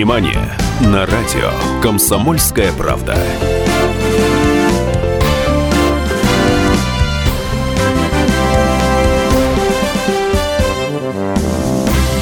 Внимание! 0.00 0.56
На 0.80 1.04
радио 1.04 1.50
«Комсомольская 1.82 2.72
правда». 2.72 3.18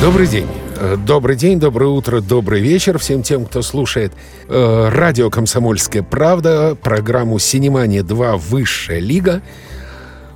Добрый 0.00 0.26
день. 0.26 0.48
Э, 0.74 0.96
добрый 0.96 1.36
день, 1.36 1.60
доброе 1.60 1.90
утро, 1.90 2.20
добрый 2.20 2.60
вечер 2.60 2.98
всем 2.98 3.22
тем, 3.22 3.46
кто 3.46 3.62
слушает 3.62 4.12
э, 4.48 4.88
радио 4.88 5.30
«Комсомольская 5.30 6.02
правда», 6.02 6.74
программу 6.74 7.38
«Синемания 7.38 8.02
2. 8.02 8.38
Высшая 8.38 8.98
лига». 8.98 9.40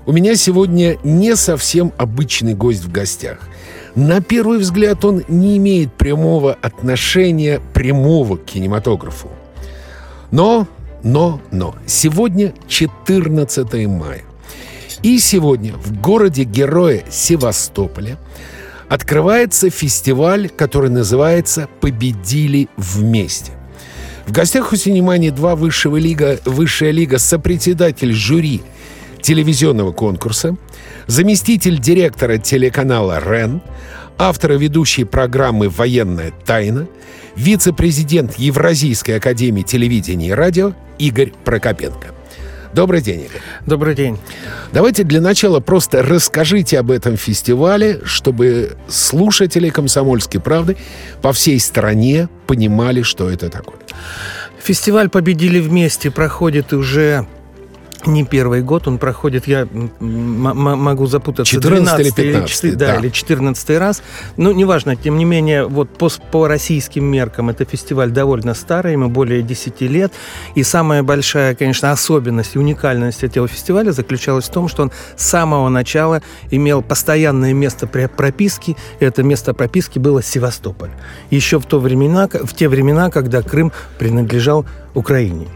У 0.07 0.13
меня 0.13 0.37
сегодня 0.37 0.97
не 1.03 1.35
совсем 1.35 1.93
обычный 1.99 2.55
гость 2.55 2.85
в 2.85 2.93
гостях. 2.93 3.39
На 3.95 4.23
первый 4.23 4.59
взгляд 4.59 5.05
он 5.05 5.23
не 5.29 5.59
имеет 5.59 5.93
прямого 5.93 6.55
отношения 6.55 7.61
прямого 7.75 8.37
к 8.37 8.45
кинематографу. 8.47 9.29
Но, 10.31 10.67
но, 11.03 11.41
но, 11.51 11.75
сегодня 11.87 12.55
14 12.69 13.87
мая. 13.87 14.23
И 15.03 15.19
сегодня 15.19 15.75
в 15.75 16.01
городе-герое 16.01 17.05
Севастополя 17.11 18.19
открывается 18.89 19.69
фестиваль, 19.69 20.49
который 20.49 20.91
называется 20.91 21.69
«Победили 21.81 22.69
вместе». 22.77 23.53
В 24.27 24.33
гостях 24.33 24.73
у 24.73 24.77
«Синемании 24.77 25.33
2» 25.33 25.57
Высшего 25.57 25.97
лига, 25.97 26.39
Высшая 26.45 26.93
лига 26.93 27.19
сопредседатель 27.19 28.13
жюри 28.13 28.63
телевизионного 29.23 29.93
конкурса, 29.93 30.57
заместитель 31.07 31.79
директора 31.79 32.39
телеканала 32.39 33.21
«РЕН», 33.25 33.63
автор 34.19 34.53
и 34.53 34.59
ведущий 34.59 35.05
программы 35.05 35.69
«Военная 35.69 36.33
тайна», 36.45 36.87
вице-президент 37.37 38.39
Евразийской 38.39 39.17
академии 39.17 39.63
телевидения 39.63 40.29
и 40.29 40.33
радио 40.33 40.75
Игорь 40.99 41.33
Прокопенко. 41.45 42.09
Добрый 42.75 43.03
день, 43.03 43.21
Игорь. 43.21 43.41
Добрый 43.67 43.95
день. 43.95 44.19
Давайте 44.73 45.05
для 45.05 45.21
начала 45.21 45.61
просто 45.61 46.03
расскажите 46.03 46.79
об 46.79 46.91
этом 46.91 47.19
фестивале, 47.19 48.01
чтобы 48.05 48.77
слушатели 48.89 49.69
«Комсомольской 49.69 50.41
правды» 50.41 50.79
по 51.21 51.33
всей 51.35 51.61
стране 51.61 52.29
понимали, 52.47 53.03
что 53.03 53.29
это 53.29 53.51
такое. 53.51 53.79
Фестиваль 54.63 55.11
«Победили 55.11 55.61
вместе» 55.61 56.11
проходит 56.11 56.73
уже 56.73 57.27
не 58.07 58.25
первый 58.25 58.63
год, 58.63 58.89
он 58.89 58.99
проходит, 58.99 59.47
я 59.47 59.67
могу 60.01 61.07
запутаться, 61.07 61.53
14 61.53 62.01
или 62.01 62.33
15 62.33 62.65
или, 62.65 62.75
да, 62.75 62.87
да, 62.87 62.97
или 62.99 63.09
14 63.09 63.79
раз. 63.79 64.03
Ну, 64.37 64.53
неважно, 64.53 64.97
тем 64.97 65.17
не 65.17 65.25
менее, 65.25 65.67
вот 65.67 65.91
по, 65.91 66.11
по 66.31 66.49
российским 66.49 67.05
меркам 67.05 67.51
это 67.51 67.65
фестиваль 67.65 68.11
довольно 68.11 68.55
старый, 68.55 68.93
ему 68.93 69.09
более 69.09 69.43
10 69.43 69.81
лет. 69.83 70.13
И 70.55 70.63
самая 70.63 71.03
большая, 71.03 71.55
конечно, 71.55 71.93
особенность 71.93 72.57
и 72.57 72.59
уникальность 72.59 73.25
этого 73.25 73.49
фестиваля 73.49 73.93
заключалась 73.93 74.49
в 74.49 74.53
том, 74.53 74.69
что 74.69 74.83
он 74.83 74.93
с 75.17 75.27
самого 75.27 75.69
начала 75.69 76.23
имел 76.51 76.83
постоянное 76.83 77.53
место 77.53 77.87
прописки. 77.87 78.77
И 79.01 79.05
это 79.05 79.23
место 79.23 79.55
прописки 79.55 79.99
было 79.99 80.23
Севастополь. 80.23 80.91
Еще 81.31 81.59
в, 81.59 81.67
то 81.67 81.79
времена, 81.79 82.29
в 82.29 82.55
те 82.55 82.69
времена, 82.69 83.11
когда 83.11 83.43
Крым 83.43 83.73
принадлежал 83.99 84.67
Украине. 84.95 85.49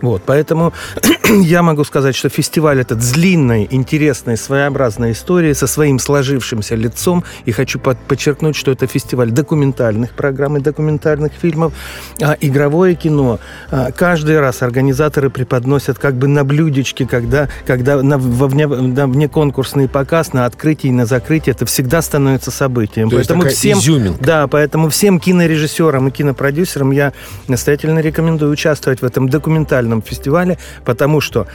Вот, 0.00 0.22
поэтому 0.24 0.72
я 1.28 1.62
могу 1.62 1.84
сказать, 1.84 2.14
что 2.14 2.28
фестиваль 2.28 2.80
этот 2.80 3.02
с 3.02 3.12
длинной, 3.12 3.66
интересной, 3.70 4.36
своеобразной 4.36 5.12
историей, 5.12 5.54
со 5.54 5.66
своим 5.66 5.98
сложившимся 5.98 6.74
лицом. 6.74 7.24
И 7.44 7.52
хочу 7.52 7.78
подчеркнуть, 7.78 8.56
что 8.56 8.70
это 8.70 8.86
фестиваль 8.86 9.30
документальных 9.30 10.12
программ 10.12 10.56
и 10.56 10.60
документальных 10.60 11.32
фильмов, 11.32 11.72
а 12.20 12.36
игровое 12.40 12.94
кино. 12.94 13.38
А, 13.70 13.92
каждый 13.92 14.40
раз 14.40 14.62
организаторы 14.62 15.30
преподносят 15.30 15.98
как 15.98 16.14
бы 16.14 16.28
на 16.28 16.44
блюдечке, 16.44 17.06
когда, 17.06 17.48
когда 17.66 18.02
на, 18.02 18.18
во 18.18 18.46
вне, 18.46 18.66
на 18.66 19.06
внеконкурсный 19.06 19.88
показ, 19.88 20.32
на 20.32 20.46
открытие 20.46 20.92
и 20.92 20.94
на 20.94 21.06
закрытие, 21.06 21.52
это 21.52 21.66
всегда 21.66 22.02
становится 22.02 22.50
событием. 22.50 23.10
То 23.10 23.16
поэтому 23.16 23.44
есть 23.44 23.56
всем, 23.56 23.78
изюминка. 23.78 24.24
Да, 24.24 24.46
поэтому 24.46 24.88
всем 24.88 25.18
кинорежиссерам 25.18 26.08
и 26.08 26.10
кинопродюсерам 26.10 26.90
я 26.92 27.12
настоятельно 27.48 27.98
рекомендую 27.98 28.52
участвовать 28.52 29.02
в 29.02 29.04
этом 29.04 29.28
документальном 29.28 29.87
документальном 29.88 30.02
фестивале, 30.02 30.58
потому 30.84 31.20
что 31.20 31.46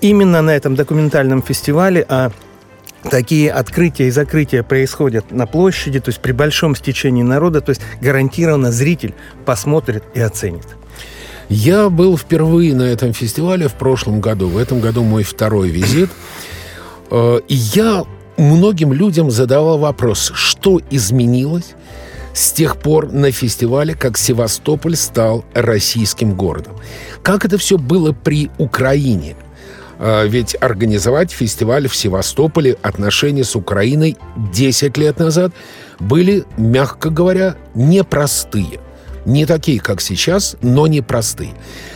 именно 0.00 0.42
на 0.42 0.50
этом 0.50 0.74
документальном 0.74 1.42
фестивале 1.42 2.04
а, 2.08 2.30
такие 3.10 3.52
открытия 3.52 4.08
и 4.08 4.10
закрытия 4.10 4.62
происходят 4.62 5.30
на 5.30 5.46
площади, 5.46 6.00
то 6.00 6.10
есть 6.10 6.20
при 6.20 6.32
большом 6.32 6.74
стечении 6.76 7.22
народа, 7.22 7.60
то 7.60 7.70
есть 7.70 7.82
гарантированно 8.00 8.72
зритель 8.72 9.14
посмотрит 9.44 10.02
и 10.14 10.20
оценит. 10.20 10.66
Я 11.50 11.90
был 11.90 12.16
впервые 12.16 12.74
на 12.74 12.84
этом 12.84 13.12
фестивале 13.12 13.68
в 13.68 13.74
прошлом 13.74 14.20
году. 14.20 14.48
В 14.48 14.56
этом 14.56 14.80
году 14.80 15.04
мой 15.04 15.24
второй 15.24 15.68
визит. 15.68 16.08
Э, 17.10 17.40
и 17.46 17.54
я 17.54 18.04
многим 18.38 18.94
людям 18.94 19.30
задавал 19.30 19.78
вопрос, 19.78 20.32
что 20.34 20.80
изменилось 20.90 21.74
с 22.34 22.52
тех 22.52 22.76
пор 22.76 23.12
на 23.12 23.30
фестивале, 23.30 23.94
как 23.94 24.18
Севастополь 24.18 24.96
стал 24.96 25.44
российским 25.54 26.34
городом. 26.34 26.76
Как 27.22 27.44
это 27.44 27.56
все 27.56 27.78
было 27.78 28.12
при 28.12 28.50
Украине? 28.58 29.36
А, 29.98 30.24
ведь 30.24 30.56
организовать 30.60 31.30
фестиваль 31.30 31.88
в 31.88 31.94
Севастополе 31.94 32.76
отношения 32.82 33.44
с 33.44 33.54
Украиной 33.54 34.16
10 34.52 34.96
лет 34.98 35.18
назад 35.18 35.52
были, 36.00 36.44
мягко 36.56 37.10
говоря, 37.10 37.54
непростые. 37.74 38.80
Не 39.24 39.46
такие, 39.46 39.80
как 39.80 40.00
сейчас, 40.00 40.56
но 40.60 40.86
непростые. 40.86 41.50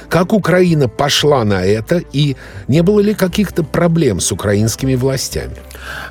Как 0.09 0.33
Украина 0.33 0.89
пошла 0.89 1.45
на 1.45 1.65
это, 1.65 2.03
и 2.13 2.37
не 2.67 2.83
было 2.83 3.01
ли 3.01 3.13
каких-то 3.13 3.63
проблем 3.63 4.21
с 4.21 4.33
украинскими 4.33 4.95
властями? 4.95 5.57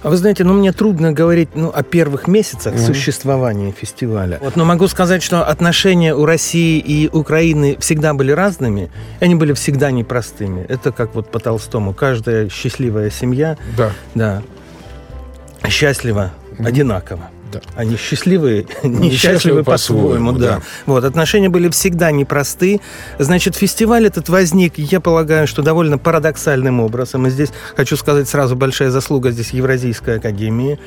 А 0.03 0.09
вы 0.09 0.17
знаете, 0.17 0.43
ну 0.43 0.53
мне 0.53 0.71
трудно 0.71 1.11
говорить 1.11 1.49
ну, 1.55 1.71
о 1.73 1.81
первых 1.81 2.27
месяцах 2.27 2.75
mm-hmm. 2.75 2.85
существования 2.85 3.71
фестиваля. 3.71 4.37
Вот, 4.41 4.55
но 4.55 4.65
могу 4.65 4.87
сказать, 4.87 5.23
что 5.23 5.43
отношения 5.43 6.13
у 6.13 6.25
России 6.25 6.79
и 6.79 7.09
Украины 7.11 7.77
всегда 7.79 8.13
были 8.13 8.31
разными, 8.31 8.91
и 9.19 9.25
они 9.25 9.35
были 9.35 9.53
всегда 9.53 9.89
непростыми. 9.89 10.63
Это 10.69 10.91
как 10.91 11.15
вот 11.15 11.31
по 11.31 11.39
Толстому. 11.39 11.93
Каждая 11.93 12.49
счастливая 12.49 13.09
семья 13.09 13.57
да. 13.75 13.91
Да, 14.13 14.43
счастлива 15.67 16.33
mm-hmm. 16.51 16.67
одинаково. 16.67 17.29
Да. 17.51 17.61
Они 17.75 17.95
счастливые, 17.97 18.65
несчастливы 18.83 19.63
по-своему, 19.63 20.33
по 20.33 20.39
да. 20.39 20.47
да. 20.47 20.61
Вот, 20.85 21.03
отношения 21.03 21.49
были 21.49 21.69
всегда 21.69 22.11
непросты. 22.11 22.81
Значит, 23.19 23.55
фестиваль 23.55 24.07
этот 24.07 24.29
возник, 24.29 24.77
я 24.77 24.99
полагаю, 24.99 25.47
что 25.47 25.61
довольно 25.61 25.97
парадоксальным 25.97 26.79
образом. 26.79 27.27
И 27.27 27.29
здесь 27.29 27.49
хочу 27.75 27.95
сказать 27.95 28.27
сразу 28.27 28.55
большая 28.55 28.89
заслуга 28.89 29.31
здесь 29.31 29.51
Евразийской 29.51 30.17
академии, 30.17 30.79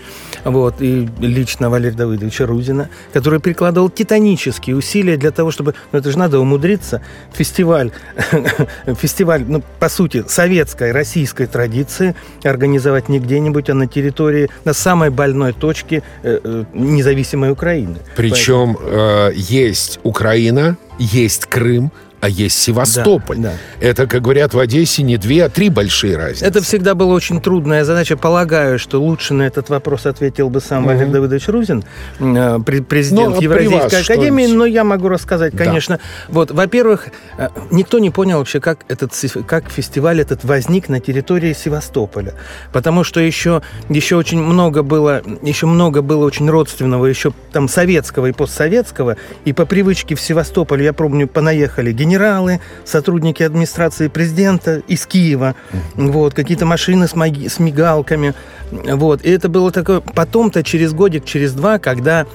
вот, 0.44 0.76
и 0.80 1.08
лично 1.20 1.70
Валерия 1.70 1.96
Давыдовича 1.96 2.46
Рузина, 2.46 2.90
который 3.12 3.40
прикладывал 3.40 3.88
титанические 3.90 4.76
усилия 4.76 5.16
для 5.16 5.30
того, 5.30 5.50
чтобы, 5.50 5.74
ну 5.92 5.98
это 5.98 6.10
же 6.10 6.18
надо 6.18 6.38
умудриться, 6.40 7.02
фестиваль, 7.32 7.92
фестиваль, 8.98 9.44
ну, 9.46 9.62
по 9.78 9.88
сути, 9.88 10.24
советской, 10.28 10.92
российской 10.92 11.46
традиции 11.46 12.14
организовать 12.44 13.08
не 13.08 13.18
где-нибудь, 13.18 13.70
а 13.70 13.74
на 13.74 13.86
территории, 13.86 14.50
на 14.64 14.72
самой 14.72 15.10
больной 15.10 15.52
точке 15.52 16.02
Э, 16.22 16.38
независимой 16.72 17.50
Украины. 17.50 17.96
Причем 18.16 18.76
Поэтому... 18.76 19.30
э, 19.30 19.32
есть 19.34 20.00
Украина, 20.02 20.76
есть 21.00 21.46
Крым, 21.46 21.90
а 22.20 22.28
есть 22.28 22.58
Севастополь. 22.58 23.38
Да, 23.38 23.52
да. 23.80 23.86
Это, 23.86 24.06
как 24.06 24.22
говорят 24.22 24.52
в 24.52 24.58
Одессе, 24.58 25.02
не 25.02 25.16
две, 25.16 25.44
а 25.44 25.48
три 25.48 25.70
большие 25.70 26.16
разницы. 26.16 26.44
Это 26.44 26.60
всегда 26.60 26.94
была 26.94 27.14
очень 27.14 27.40
трудная 27.40 27.84
задача. 27.84 28.16
Полагаю, 28.16 28.78
что 28.78 29.00
лучше 29.00 29.34
на 29.34 29.42
этот 29.42 29.70
вопрос 29.70 30.06
ответил 30.06 30.50
бы 30.50 30.60
сам 30.60 30.84
угу. 30.84 30.92
Валерий 30.92 31.12
Давыдович 31.12 31.48
Рузин, 31.48 31.84
э, 32.18 32.58
президент 32.64 33.36
но, 33.36 33.40
Евразийской 33.40 34.02
академии, 34.02 34.46
но 34.46 34.66
я 34.66 34.84
могу 34.84 35.08
рассказать, 35.08 35.56
конечно. 35.56 35.96
Да. 35.96 36.02
Вот, 36.28 36.50
во-первых, 36.50 37.08
э, 37.38 37.48
никто 37.70 37.98
не 37.98 38.10
понял 38.10 38.38
вообще, 38.38 38.60
как, 38.60 38.80
этот, 38.88 39.12
как 39.46 39.70
фестиваль 39.70 40.20
этот 40.20 40.44
возник 40.44 40.88
на 40.88 41.00
территории 41.00 41.54
Севастополя. 41.54 42.34
Потому 42.72 43.02
что 43.02 43.20
еще, 43.20 43.62
еще 43.88 44.16
очень 44.16 44.42
много 44.42 44.82
было, 44.82 45.22
еще 45.42 45.66
много 45.66 46.02
было 46.02 46.26
очень 46.26 46.50
родственного, 46.50 47.06
еще 47.06 47.32
там 47.52 47.68
советского 47.68 48.26
и 48.26 48.32
постсоветского. 48.32 49.16
И 49.46 49.54
по 49.54 49.64
привычке 49.64 50.14
в 50.14 50.20
Севастополь, 50.20 50.82
я 50.82 50.89
помню, 50.92 51.28
понаехали 51.28 51.92
генералы, 51.92 52.60
сотрудники 52.84 53.42
администрации 53.42 54.08
президента 54.08 54.82
из 54.86 55.06
Киева, 55.06 55.54
вот, 55.94 56.34
какие-то 56.34 56.66
машины 56.66 57.08
с, 57.08 57.14
маги- 57.14 57.48
с 57.48 57.58
мигалками, 57.58 58.34
вот. 58.70 59.22
И 59.24 59.30
это 59.30 59.48
было 59.48 59.70
такое... 59.70 60.00
Потом-то 60.00 60.62
через 60.62 60.92
годик, 60.92 61.24
через 61.24 61.52
два, 61.52 61.78
когда 61.78 62.26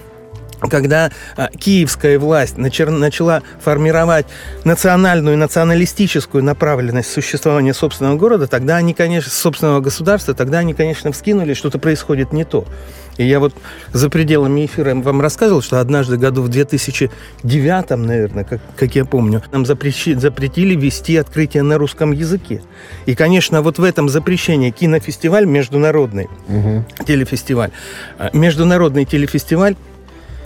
когда 0.70 1.12
а, 1.38 1.50
киевская 1.50 2.20
власть 2.20 2.58
начер, 2.58 2.90
начала 2.92 3.42
формировать 3.62 4.26
национальную 4.64 5.36
и 5.36 5.38
националистическую 5.38 6.44
направленность 6.44 7.12
существования 7.12 7.74
собственного 7.74 8.16
города, 8.16 8.48
тогда 8.48 8.78
они, 8.78 8.94
конечно, 8.94 9.32
собственного 9.32 9.80
государства, 9.80 10.34
тогда 10.34 10.60
они, 10.60 10.74
конечно, 10.74 11.12
вскинули, 11.12 11.54
что-то 11.54 11.80
происходит 11.80 12.34
не 12.34 12.44
то. 12.44 12.66
И 13.18 13.26
я 13.26 13.40
вот 13.40 13.54
за 13.94 14.10
пределами 14.10 14.66
эфира 14.66 14.94
вам 14.96 15.22
рассказывал, 15.22 15.62
что 15.62 15.80
однажды 15.80 16.18
году 16.18 16.42
в 16.42 16.50
2009, 16.50 17.90
наверное, 17.92 18.44
как, 18.44 18.62
как 18.76 18.96
я 18.96 19.06
помню, 19.06 19.42
нам 19.52 19.66
запрещи, 19.66 20.14
запретили 20.14 20.76
вести 20.76 21.16
открытие 21.16 21.64
на 21.64 21.78
русском 21.78 22.12
языке. 22.12 22.62
И, 23.06 23.16
конечно, 23.16 23.62
вот 23.62 23.80
в 23.80 23.84
этом 23.84 24.10
запрещении 24.10 24.72
кинофестиваль 24.72 25.46
международный, 25.46 26.28
угу. 26.48 26.86
телефестиваль, 27.08 27.72
а, 28.18 28.30
международный 28.34 29.06
телефестиваль 29.06 29.76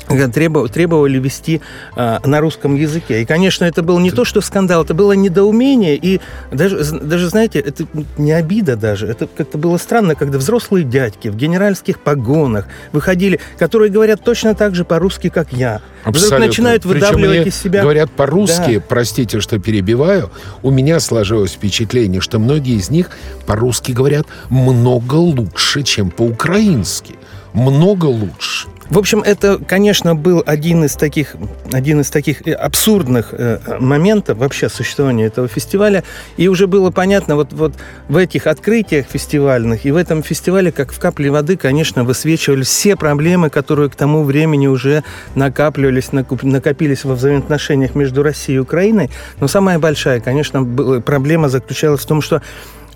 требовали 0.09 1.19
вести 1.19 1.61
а, 1.95 2.19
на 2.25 2.41
русском 2.41 2.75
языке. 2.75 3.21
И, 3.21 3.25
конечно, 3.25 3.65
это 3.65 3.83
был 3.83 3.99
не 3.99 4.11
то, 4.11 4.25
что 4.25 4.41
скандал, 4.41 4.83
это 4.83 4.93
было 4.93 5.13
недоумение. 5.13 5.95
И 5.95 6.19
даже, 6.51 6.83
даже, 6.99 7.29
знаете, 7.29 7.59
это 7.59 7.85
не 8.17 8.31
обида 8.31 8.75
даже. 8.75 9.07
Это 9.07 9.27
как-то 9.27 9.57
было 9.57 9.77
странно, 9.77 10.15
когда 10.15 10.37
взрослые 10.37 10.83
дядьки 10.83 11.27
в 11.27 11.35
генеральских 11.35 11.99
погонах 11.99 12.65
выходили, 12.91 13.39
которые 13.57 13.91
говорят 13.91 14.23
точно 14.23 14.55
так 14.55 14.75
же 14.75 14.83
по-русски, 14.83 15.29
как 15.29 15.53
я. 15.53 15.81
Абсолютно. 16.03 16.37
Вдруг 16.37 16.47
начинают 16.49 16.85
выдавливать 16.85 17.47
из 17.47 17.55
себя... 17.55 17.81
говорят 17.81 18.09
по-русски, 18.11 18.75
да. 18.75 18.83
простите, 18.87 19.39
что 19.41 19.59
перебиваю. 19.59 20.31
У 20.63 20.71
меня 20.71 20.99
сложилось 20.99 21.51
впечатление, 21.51 22.21
что 22.21 22.39
многие 22.39 22.77
из 22.77 22.89
них 22.89 23.11
по-русски 23.45 23.91
говорят 23.91 24.25
много 24.49 25.15
лучше, 25.15 25.83
чем 25.83 26.09
по-украински. 26.09 27.15
Много 27.53 28.05
лучше. 28.05 28.67
В 28.89 28.97
общем, 28.97 29.21
это, 29.21 29.59
конечно, 29.59 30.15
был 30.15 30.41
один 30.45 30.83
из 30.83 30.95
таких, 30.95 31.35
один 31.71 32.01
из 32.01 32.09
таких 32.09 32.47
э, 32.47 32.53
абсурдных 32.53 33.33
э, 33.33 33.59
моментов 33.79 34.39
вообще 34.39 34.67
существования 34.67 35.25
этого 35.25 35.47
фестиваля. 35.47 36.03
И 36.37 36.47
уже 36.47 36.65
было 36.65 36.89
понятно, 36.89 37.35
вот, 37.35 37.53
вот 37.53 37.73
в 38.07 38.17
этих 38.17 38.47
открытиях 38.47 39.05
фестивальных 39.05 39.85
и 39.85 39.91
в 39.91 39.95
этом 39.95 40.23
фестивале, 40.23 40.71
как 40.71 40.91
в 40.91 40.99
капле 40.99 41.29
воды, 41.29 41.55
конечно, 41.55 42.03
высвечивались 42.03 42.67
все 42.67 42.95
проблемы, 42.95 43.51
которые 43.51 43.91
к 43.91 43.95
тому 43.95 44.23
времени 44.23 44.65
уже 44.65 45.03
накапливались, 45.35 46.11
накопились 46.11 47.03
во 47.03 47.13
взаимоотношениях 47.13 47.93
между 47.93 48.23
Россией 48.23 48.57
и 48.57 48.59
Украиной. 48.59 49.11
Но 49.39 49.47
самая 49.47 49.77
большая, 49.77 50.19
конечно, 50.19 50.65
проблема 51.01 51.47
заключалась 51.49 52.01
в 52.01 52.07
том, 52.07 52.21
что 52.21 52.41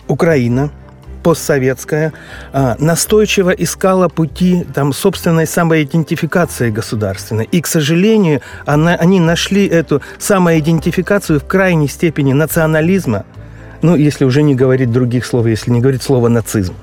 Украина– 0.07 0.72
постсоветская, 1.24 2.14
а, 2.52 2.75
настойчиво 2.80 3.50
искала 3.50 4.10
пути 4.10 4.66
там, 4.74 4.94
собственной 4.94 5.48
самоидентификации 5.48 6.70
государственной. 6.70 7.46
И, 7.46 7.62
к 7.62 7.68
сожалению, 7.68 8.42
она, 8.66 8.96
они 8.96 9.20
нашли 9.20 9.66
эту 9.66 10.02
самоидентификацию 10.20 11.40
в 11.40 11.46
крайней 11.46 11.88
степени 11.88 12.34
национализма, 12.34 13.25
ну, 13.81 13.96
если 13.96 14.25
уже 14.25 14.44
не 14.44 14.56
говорить 14.56 14.92
других 14.92 15.25
слов, 15.25 15.48
если 15.48 15.72
не 15.72 15.81
говорить 15.81 16.04
слово 16.04 16.28
«нацизм». 16.28 16.74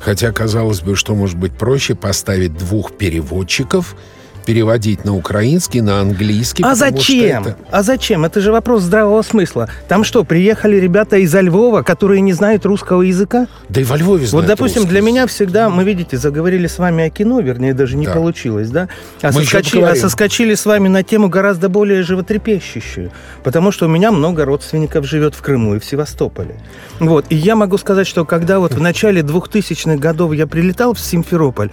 Хотя, 0.00 0.32
казалось 0.32 0.80
бы, 0.80 0.96
что 0.96 1.14
может 1.14 1.36
быть 1.36 1.52
проще 1.52 1.94
поставить 1.94 2.56
двух 2.56 2.92
переводчиков– 2.92 3.94
переводить 4.48 5.04
на 5.04 5.14
украинский, 5.14 5.82
на 5.82 6.00
английский. 6.00 6.64
А 6.64 6.74
зачем? 6.74 7.42
Это... 7.42 7.56
А 7.70 7.82
зачем? 7.82 8.24
Это 8.24 8.40
же 8.40 8.50
вопрос 8.50 8.82
здравого 8.82 9.20
смысла. 9.20 9.68
Там 9.88 10.04
что, 10.04 10.24
приехали 10.24 10.76
ребята 10.76 11.18
из 11.18 11.34
Львова, 11.34 11.82
которые 11.82 12.22
не 12.22 12.32
знают 12.32 12.64
русского 12.64 13.02
языка? 13.02 13.46
Да 13.68 13.82
и 13.82 13.84
во 13.84 13.98
Львове 13.98 14.26
знают 14.26 14.32
Вот, 14.32 14.46
допустим, 14.46 14.86
для 14.86 15.02
меня 15.02 15.26
всегда, 15.26 15.68
мы, 15.68 15.84
видите, 15.84 16.16
заговорили 16.16 16.66
с 16.66 16.78
вами 16.78 17.04
о 17.04 17.10
кино, 17.10 17.40
вернее, 17.40 17.74
даже 17.74 17.98
не 17.98 18.06
да. 18.06 18.14
получилось, 18.14 18.70
да? 18.70 18.88
А, 19.20 19.32
соскочи... 19.32 19.82
а 19.82 19.94
соскочили 19.94 20.54
с 20.54 20.64
вами 20.64 20.88
на 20.88 21.02
тему 21.02 21.28
гораздо 21.28 21.68
более 21.68 22.02
животрепещущую. 22.02 23.10
Потому 23.44 23.70
что 23.70 23.84
у 23.84 23.90
меня 23.90 24.12
много 24.12 24.46
родственников 24.46 25.04
живет 25.04 25.34
в 25.34 25.42
Крыму 25.42 25.74
и 25.74 25.78
в 25.78 25.84
Севастополе. 25.84 26.54
Вот. 27.00 27.26
И 27.28 27.34
я 27.34 27.54
могу 27.54 27.76
сказать, 27.76 28.06
что 28.06 28.24
когда 28.24 28.60
вот 28.60 28.72
в 28.72 28.80
начале 28.80 29.20
2000-х 29.20 29.96
годов 29.98 30.32
я 30.32 30.46
прилетал 30.46 30.94
в 30.94 31.00
Симферополь, 31.00 31.68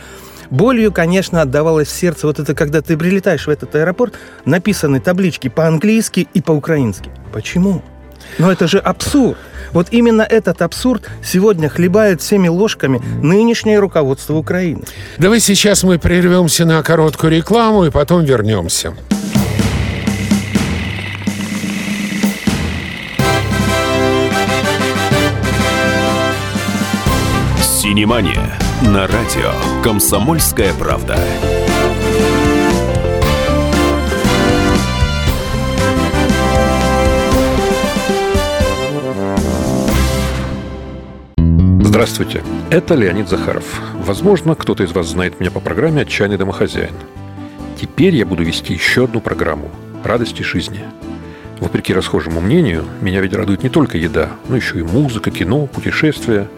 Болью, 0.50 0.92
конечно, 0.92 1.42
отдавалось 1.42 1.88
в 1.88 1.96
сердце 1.96 2.28
вот 2.28 2.40
это, 2.40 2.54
когда 2.54 2.82
ты 2.82 2.98
прилетаешь 2.98 3.48
в 3.48 3.50
этот 3.50 3.76
аэропорт, 3.76 4.16
написаны 4.46 5.00
таблички 5.00 5.48
по-английски 5.50 6.28
и 6.34 6.42
по-украински. 6.42 7.10
Почему? 7.32 7.82
Но 8.38 8.52
это 8.52 8.68
же 8.68 8.80
абсурд. 8.80 9.38
Вот 9.72 9.88
именно 9.92 10.22
этот 10.22 10.62
абсурд 10.62 11.10
сегодня 11.24 11.70
хлебает 11.70 12.22
всеми 12.22 12.48
ложками 12.48 13.02
нынешнее 13.22 13.80
руководство 13.80 14.36
Украины. 14.36 14.84
Давай 15.18 15.40
сейчас 15.40 15.84
мы 15.84 16.00
прервемся 16.00 16.66
на 16.66 16.82
короткую 16.82 17.32
рекламу 17.34 17.86
и 17.86 17.92
потом 17.92 18.24
вернемся. 18.24 18.94
Синемания 27.62 28.65
на 28.82 29.08
радио 29.08 29.52
«Комсомольская 29.84 30.74
правда». 30.74 31.18
Здравствуйте, 41.80 42.44
это 42.70 42.96
Леонид 42.96 43.30
Захаров. 43.30 43.64
Возможно, 43.94 44.56
кто-то 44.56 44.84
из 44.84 44.92
вас 44.92 45.08
знает 45.08 45.40
меня 45.40 45.52
по 45.52 45.62
программе 45.62 46.02
«Отчаянный 46.02 46.38
домохозяин». 46.38 46.94
Теперь 47.80 48.16
я 48.16 48.26
буду 48.26 48.44
вести 48.44 48.74
еще 48.74 49.06
одну 49.06 49.22
программу 49.22 49.72
«Радости 50.04 50.44
жизни». 50.44 50.82
Вопреки 51.62 51.94
расхожему 51.94 52.42
мнению, 52.42 52.84
меня 53.00 53.22
ведь 53.22 53.34
радует 53.34 53.64
не 53.64 53.70
только 53.70 53.98
еда, 53.98 54.32
но 54.50 54.58
еще 54.58 54.80
и 54.80 54.84
музыка, 54.84 55.32
кино, 55.32 55.66
путешествия– 55.68 56.50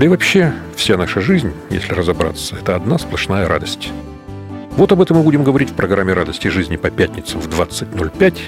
да 0.00 0.06
и 0.06 0.08
вообще, 0.08 0.54
вся 0.76 0.96
наша 0.96 1.20
жизнь, 1.20 1.52
если 1.68 1.92
разобраться, 1.92 2.56
это 2.56 2.74
одна 2.74 2.98
сплошная 2.98 3.46
радость. 3.46 3.90
Вот 4.70 4.90
об 4.92 5.02
этом 5.02 5.18
мы 5.18 5.22
будем 5.22 5.44
говорить 5.44 5.68
в 5.68 5.74
программе 5.74 6.14
«Радости 6.14 6.48
жизни» 6.48 6.76
по 6.76 6.90
пятницам 6.90 7.38
в 7.38 7.48
20.05, 7.48 8.38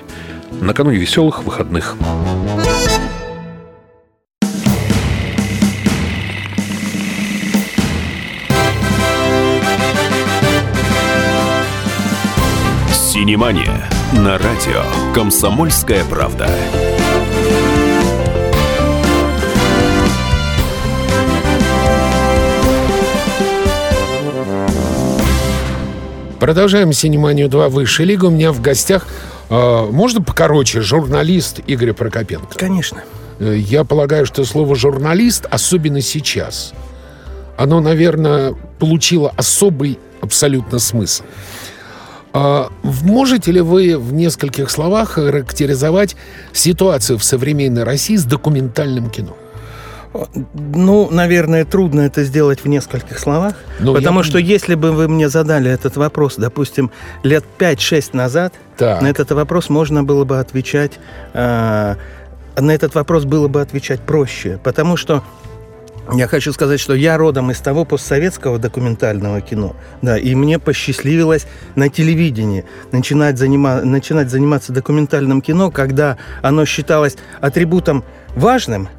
накануне 0.62 0.96
веселых 0.96 1.44
выходных. 1.44 1.94
Синемания 12.94 13.90
на 14.14 14.38
радио 14.38 14.84
«Комсомольская 15.14 16.02
правда». 16.06 16.48
Продолжаем 26.43 26.93
«Синеманию 26.93 27.49
2. 27.49 27.69
Высшая 27.69 28.03
лига». 28.03 28.25
У 28.25 28.31
меня 28.31 28.51
в 28.51 28.61
гостях, 28.61 29.06
э, 29.49 29.87
можно 29.93 30.20
покороче, 30.20 30.81
журналист 30.81 31.61
Игорь 31.69 31.93
Прокопенко? 31.93 32.58
Конечно. 32.58 33.05
Э, 33.39 33.56
я 33.56 33.84
полагаю, 33.84 34.27
что 34.27 34.44
слово 34.44 34.75
«журналист», 34.75 35.46
особенно 35.49 36.01
сейчас, 36.01 36.72
оно, 37.56 37.79
наверное, 37.79 38.56
получило 38.81 39.32
особый 39.37 40.01
абсолютно 40.20 40.81
смысл. 40.81 41.22
А 42.32 42.72
можете 42.82 43.53
ли 43.53 43.61
вы 43.61 43.96
в 43.96 44.13
нескольких 44.13 44.69
словах 44.69 45.11
характеризовать 45.11 46.17
ситуацию 46.53 47.20
в 47.20 47.25
современной 47.25 47.84
России 47.84 48.17
с 48.17 48.25
документальным 48.25 49.11
кино? 49.11 49.37
Ну, 50.54 51.08
наверное, 51.10 51.64
трудно 51.64 52.02
это 52.02 52.24
сделать 52.24 52.64
в 52.64 52.69
нескольких 52.69 53.19
словах, 53.19 53.54
ну, 53.81 53.94
потому 53.94 54.20
я... 54.20 54.24
что 54.24 54.38
если 54.38 54.74
бы 54.74 54.92
вы 54.92 55.08
мне 55.08 55.28
задали 55.28 55.70
этот 55.70 55.96
вопрос, 55.96 56.36
допустим, 56.36 56.90
лет 57.22 57.44
5-6 57.58 58.10
назад, 58.12 58.54
так. 58.76 59.00
на 59.00 59.06
этот 59.06 59.31
вопрос 59.32 59.70
можно 59.70 60.04
было 60.04 60.24
бы 60.24 60.38
отвечать, 60.38 60.98
э, 61.32 61.94
на 62.58 62.70
этот 62.70 62.94
вопрос 62.94 63.24
было 63.24 63.48
бы 63.48 63.62
отвечать 63.62 64.00
проще, 64.00 64.60
потому 64.62 64.98
что 64.98 65.22
я 66.12 66.26
хочу 66.26 66.52
сказать, 66.52 66.81
что 66.81 66.94
я 66.94 67.16
родом 67.16 67.50
из 67.50 67.60
того 67.60 67.86
постсоветского 67.86 68.58
документального 68.58 69.40
кино, 69.40 69.74
да, 70.02 70.19
и 70.19 70.34
мне 70.34 70.58
посчастливилось 70.58 71.46
на 71.74 71.88
телевидении 71.88 72.66
начинать, 72.90 73.38
занима, 73.38 73.81
начинать 73.82 74.28
заниматься 74.28 74.72
документальным 74.72 75.40
кино, 75.40 75.70
когда 75.70 76.19
оно 76.42 76.66
считалось 76.66 77.16
атрибутом 77.40 78.04
важным– 78.36 78.90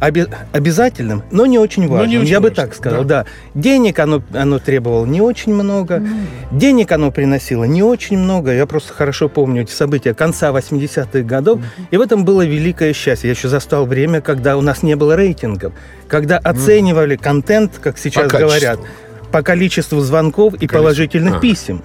оби- 0.00 0.26
обязательным, 0.52 1.22
но 1.30 1.46
не 1.46 1.58
очень 1.58 1.88
важным. 1.88 2.10
Не 2.10 2.18
очень 2.18 2.28
я 2.28 2.40
важным. 2.40 2.50
бы 2.50 2.56
так 2.56 2.74
сказал, 2.74 3.04
да. 3.04 3.24
да. 3.24 3.30
Денег 3.54 3.98
оно, 3.98 4.22
оно 4.32 4.58
требовало 4.58 5.06
не 5.06 5.20
очень 5.20 5.54
много, 5.54 5.96
mm. 5.96 6.26
денег 6.52 6.92
оно 6.92 7.10
приносило 7.10 7.64
не 7.64 7.82
очень 7.82 8.18
много. 8.18 8.52
Я 8.52 8.66
просто 8.66 8.92
хорошо 8.92 9.28
помню 9.28 9.62
эти 9.62 9.72
события 9.72 10.14
конца 10.14 10.50
80-х 10.50 11.20
годов, 11.20 11.60
mm. 11.60 11.86
и 11.90 11.96
в 11.96 12.00
этом 12.00 12.24
было 12.24 12.44
великое 12.44 12.92
счастье. 12.92 13.28
Я 13.28 13.34
еще 13.34 13.48
застал 13.48 13.86
время, 13.86 14.20
когда 14.20 14.56
у 14.56 14.60
нас 14.60 14.82
не 14.82 14.96
было 14.96 15.16
рейтингов, 15.16 15.72
когда 16.08 16.38
оценивали 16.38 17.16
mm. 17.16 17.22
контент, 17.22 17.78
как 17.82 17.98
сейчас 17.98 18.30
по 18.30 18.38
говорят, 18.38 18.80
по 19.32 19.42
количеству 19.42 20.00
звонков 20.00 20.54
и 20.54 20.56
Количество. 20.58 20.78
положительных 20.78 21.36
А. 21.36 21.40
писем. 21.40 21.82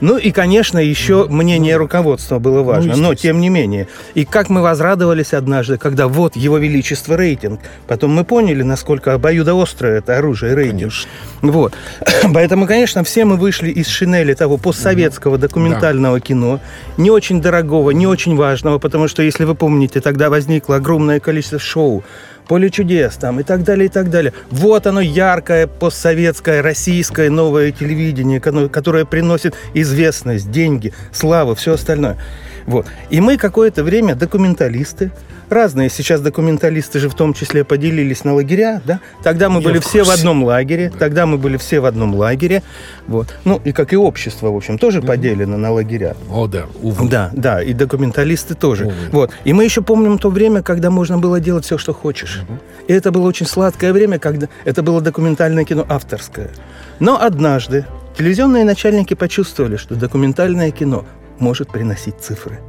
Ну 0.00 0.18
и, 0.18 0.30
конечно, 0.30 0.78
еще 0.78 1.26
мнение 1.28 1.76
руководства 1.76 2.38
было 2.38 2.62
важно, 2.62 2.96
но 2.96 3.12
естественно. 3.12 3.16
тем 3.16 3.40
не 3.40 3.48
менее. 3.48 3.88
И 4.14 4.24
как 4.24 4.50
мы 4.50 4.62
возрадовались 4.62 5.32
однажды, 5.32 5.78
когда 5.78 6.08
вот 6.08 6.36
его 6.36 6.58
величество 6.58 7.16
рейтинг. 7.16 7.60
Потом 7.86 8.12
мы 8.12 8.24
поняли, 8.24 8.62
насколько 8.62 9.14
обоюдоострое 9.14 9.98
это 9.98 10.18
оружие 10.18 10.54
рейтинг. 10.54 10.76
Конечно. 10.76 11.10
Вот. 11.42 11.74
Поэтому, 12.34 12.66
конечно, 12.66 13.04
все 13.04 13.24
мы 13.24 13.36
вышли 13.36 13.70
из 13.70 13.88
шинели 13.88 14.34
того 14.34 14.56
постсоветского 14.56 15.38
документального 15.38 16.20
кино, 16.20 16.60
не 16.96 17.10
очень 17.10 17.40
дорогого, 17.40 17.90
не 17.90 18.06
очень 18.06 18.36
важного, 18.36 18.78
потому 18.78 19.08
что, 19.08 19.22
если 19.22 19.44
вы 19.44 19.54
помните, 19.54 20.00
тогда 20.00 20.30
возникло 20.30 20.76
огромное 20.76 21.20
количество 21.20 21.58
шоу, 21.58 22.04
Поле 22.48 22.70
чудес 22.70 23.16
там 23.16 23.40
и 23.40 23.42
так 23.42 23.64
далее, 23.64 23.86
и 23.86 23.88
так 23.88 24.08
далее. 24.08 24.32
Вот 24.50 24.86
оно 24.86 25.00
яркое 25.00 25.66
постсоветское, 25.66 26.62
российское 26.62 27.28
новое 27.28 27.72
телевидение, 27.72 28.40
которое 28.40 29.04
приносит 29.04 29.54
известность, 29.74 30.50
деньги, 30.50 30.92
славу, 31.12 31.56
все 31.56 31.74
остальное. 31.74 32.16
Вот. 32.66 32.86
И 33.10 33.20
мы 33.20 33.36
какое-то 33.36 33.82
время 33.84 34.14
документалисты, 34.14 35.10
разные 35.48 35.88
сейчас 35.88 36.20
документалисты 36.20 36.98
же 36.98 37.08
в 37.08 37.14
том 37.14 37.32
числе 37.32 37.64
поделились 37.64 38.24
на 38.24 38.34
лагеря, 38.34 38.82
да? 38.84 39.00
Тогда 39.22 39.48
мы 39.48 39.60
Я 39.60 39.68
были 39.68 39.78
в 39.78 39.84
все 39.84 40.02
в 40.02 40.10
одном 40.10 40.44
лагере, 40.44 40.92
тогда 40.98 41.26
мы 41.26 41.38
были 41.38 41.56
все 41.56 41.80
в 41.80 41.86
одном 41.86 42.14
лагере, 42.14 42.62
вот. 43.06 43.34
Ну, 43.44 43.60
и 43.64 43.72
как 43.72 43.92
и 43.92 43.96
общество, 43.96 44.50
в 44.50 44.56
общем, 44.56 44.78
тоже 44.78 45.00
поделено 45.00 45.56
на 45.56 45.70
лагеря. 45.70 46.16
О, 46.30 46.46
да, 46.46 46.66
увы. 46.82 47.08
Да, 47.08 47.30
да, 47.32 47.62
и 47.62 47.72
документалисты 47.72 48.54
тоже. 48.54 48.86
Увы. 48.86 48.94
Вот. 49.12 49.30
И 49.44 49.52
мы 49.52 49.64
еще 49.64 49.82
помним 49.82 50.18
то 50.18 50.30
время, 50.30 50.62
когда 50.62 50.90
можно 50.90 51.18
было 51.18 51.40
делать 51.40 51.64
все, 51.64 51.78
что 51.78 51.94
хочешь. 51.94 52.40
И 52.88 52.92
это 52.92 53.12
было 53.12 53.26
очень 53.26 53.46
сладкое 53.46 53.92
время, 53.92 54.18
когда 54.18 54.48
это 54.64 54.82
было 54.82 55.00
документальное 55.00 55.64
кино 55.64 55.86
авторское. 55.88 56.50
Но 56.98 57.20
однажды 57.20 57.84
телевизионные 58.18 58.64
начальники 58.64 59.14
почувствовали, 59.14 59.76
что 59.76 59.94
документальное 59.94 60.70
кино 60.70 61.04
может 61.38 61.68
приносить 61.68 62.16
цифры. 62.20 62.60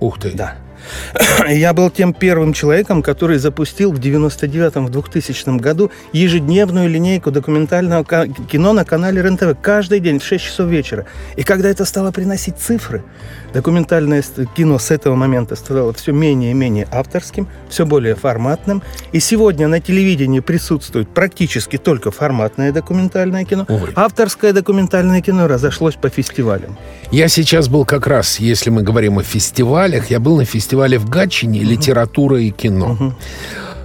Ух 0.00 0.18
ты. 0.18 0.32
Да. 0.32 0.56
Я 1.48 1.72
был 1.72 1.90
тем 1.90 2.12
первым 2.12 2.52
человеком, 2.52 3.02
который 3.02 3.38
запустил 3.38 3.92
в 3.92 4.00
99-м, 4.00 4.86
в 4.86 4.90
2000 4.90 5.58
году 5.58 5.90
ежедневную 6.12 6.88
линейку 6.88 7.30
документального 7.30 8.04
кино 8.04 8.72
на 8.72 8.84
канале 8.84 9.22
РЕН-ТВ 9.22 9.60
каждый 9.60 10.00
день 10.00 10.18
в 10.18 10.24
6 10.24 10.44
часов 10.44 10.68
вечера. 10.68 11.06
И 11.36 11.42
когда 11.42 11.68
это 11.68 11.84
стало 11.84 12.10
приносить 12.10 12.58
цифры, 12.58 13.02
документальное 13.52 14.22
кино 14.56 14.78
с 14.78 14.90
этого 14.90 15.14
момента 15.14 15.56
стало 15.56 15.92
все 15.92 16.12
менее 16.12 16.50
и 16.50 16.54
менее 16.54 16.88
авторским, 16.90 17.48
все 17.68 17.86
более 17.86 18.14
форматным. 18.14 18.82
И 19.12 19.20
сегодня 19.20 19.68
на 19.68 19.80
телевидении 19.80 20.40
присутствует 20.40 21.08
практически 21.08 21.76
только 21.76 22.10
форматное 22.10 22.72
документальное 22.72 23.44
кино. 23.44 23.66
Увы. 23.68 23.90
Авторское 23.94 24.52
документальное 24.52 25.20
кино 25.20 25.46
разошлось 25.46 25.94
по 25.94 26.08
фестивалям. 26.08 26.76
Я 27.10 27.28
сейчас 27.28 27.68
был 27.68 27.84
как 27.84 28.06
раз, 28.06 28.40
если 28.40 28.70
мы 28.70 28.82
говорим 28.82 29.18
о 29.18 29.22
фестивалях, 29.22 30.10
я 30.10 30.20
был 30.20 30.36
на 30.36 30.44
фестивале 30.44 30.98
в 30.98 31.08
Гатчине 31.08 31.60
«Литература 31.60 32.40
и 32.40 32.50
кино». 32.50 33.14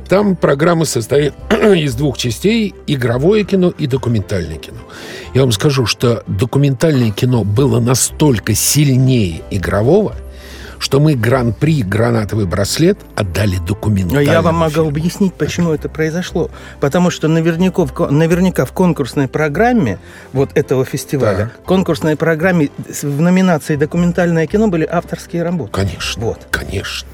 Там 0.08 0.36
программа 0.38 0.86
состоит 0.86 1.34
из 1.52 1.96
двух 1.96 2.18
частей– 2.18 2.74
игровое 2.88 3.44
кино 3.44 3.74
и 3.78 3.88
документальное 3.88 4.58
кино. 4.58 4.80
Я 5.34 5.42
вам 5.42 5.52
скажу, 5.52 5.86
что 5.86 6.24
документальное 6.28 7.12
кино 7.12 7.44
было 7.44 7.80
настолько 7.80 8.56
сильнее 8.56 9.42
игрового, 9.52 10.16
что 10.80 11.00
мы 11.00 11.16
гран-при 11.16 11.82
«Гранатовый 11.84 12.46
браслет» 12.46 12.98
отдали 13.16 13.58
Но 13.58 13.66
документальному 13.66 14.32
я 14.32 14.42
вам 14.42 14.56
могу 14.56 14.72
фильму. 14.74 14.90
объяснить, 14.90 15.34
почему 15.34 15.72
это 15.72 15.90
произошло. 15.90 16.50
Потому 16.80 17.10
что 17.10 17.28
наверняка 17.28 17.86
наверняка 18.10 18.66
в 18.66 18.72
конкурсной 18.72 19.28
программе 19.28 19.98
вот 20.34 20.52
этого 20.56 20.86
фестиваля, 20.86 21.52
Так. 21.56 21.64
конкурсной 21.66 22.16
программе 22.16 22.70
в 23.02 23.22
номинации 23.22 23.76
«Документальное 23.76 24.48
кино» 24.48 24.68
были 24.68 24.86
авторские 24.90 25.44
работы. 25.44 25.72
Конечно, 25.72 26.24
Вот. 26.24 26.48
конечно. 26.52 27.08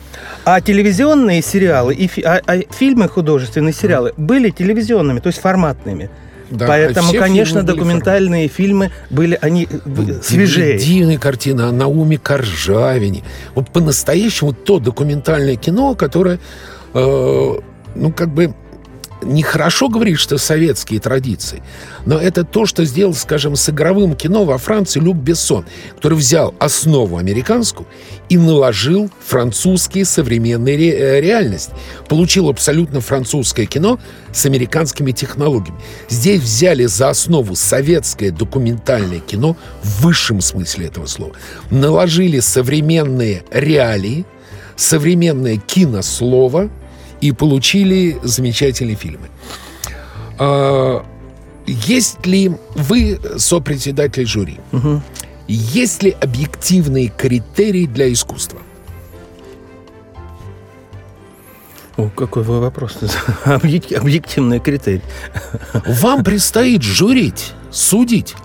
А 0.46 0.62
телевизионные 0.62 1.42
сериалы 1.42 1.94
и 1.96 2.08
фи- 2.08 2.22
а- 2.24 2.42
а 2.46 2.60
фильмы 2.72 3.08
художественные 3.08 3.74
сериалы 3.74 4.14
были 4.18 4.50
телевизионными, 4.50 5.20
то 5.20 5.28
есть 5.28 5.40
форматными. 5.40 6.10
Да, 6.54 6.68
Поэтому, 6.68 7.08
все 7.08 7.20
конечно, 7.20 7.60
фильмы 7.60 7.68
были 7.68 7.78
документальные 7.78 8.48
фильмы 8.48 8.92
были 9.10 9.38
они 9.42 9.68
Были 9.86 10.20
свежее. 10.22 10.78
Дивные 10.78 11.18
картины 11.18 11.62
о 11.62 11.72
Науме 11.72 12.18
Коржавине. 12.18 13.24
Вот 13.56 13.70
по-настоящему 13.70 14.54
то 14.54 14.80
документальное 14.80 15.56
кино, 15.56 15.96
которое, 15.96 16.40
э, 16.94 17.54
ну, 17.96 18.12
как 18.12 18.30
бы 18.30 18.54
нехорошо 19.24 19.90
говорить, 19.90 20.20
что 20.20 20.38
советские 20.38 21.00
традиции, 21.00 21.62
но 22.06 22.18
это 22.18 22.44
то, 22.44 22.66
что 22.66 22.86
сделал, 22.86 23.14
скажем, 23.14 23.56
с 23.56 23.70
игровым 23.70 24.16
кино 24.16 24.46
во 24.46 24.58
Франции 24.58 25.00
Люк 25.00 25.18
Бессон, 25.18 25.66
который 25.96 26.16
взял 26.18 26.54
основу 26.60 27.18
американскую 27.18 27.88
и 28.30 28.38
наложил 28.38 29.10
французские 29.26 30.06
современные 30.06 30.78
ре- 30.78 30.98
э, 30.98 31.22
реальность. 31.22 31.70
Получил 32.08 32.50
абсолютно 32.50 33.02
французское 33.02 33.66
кино 33.66 34.00
с 34.32 34.46
американскими 34.46 35.12
технологиями. 35.12 35.80
Здесь 36.10 36.42
взяли 36.42 36.86
за 36.86 37.10
основу 37.10 37.56
советское 37.56 38.32
документальное 38.32 39.20
кино 39.20 39.56
в 39.82 40.04
высшем 40.04 40.42
смысле 40.42 40.88
этого 40.88 41.06
слова. 41.06 41.34
Наложили 41.70 42.40
современные 42.40 43.44
реалии, 43.52 44.26
современное 44.76 45.58
кинослово, 45.58 46.70
и 47.24 47.32
получили 47.32 48.18
замечательные 48.24 48.96
фильмы. 48.98 49.28
А, 50.40 51.06
Есть 51.66 52.26
ли 52.26 52.52
вы 52.76 53.20
сопредседатель 53.38 54.26
жюри? 54.28 54.60
Есть 55.48 56.04
ли 56.04 56.12
объективные 56.22 57.08
критерии 57.08 57.86
для 57.86 58.12
искусства? 58.12 58.60
О, 61.96 62.10
какой 62.10 62.44
вы 62.44 62.60
вопрос. 62.60 62.98
Объек- 63.46 63.94
Объективный 63.98 64.60
критерий. 64.60 65.04
Вам 65.86 66.24
предстоит 66.24 66.82
жюрить, 66.82 67.54
судить. 67.72 68.36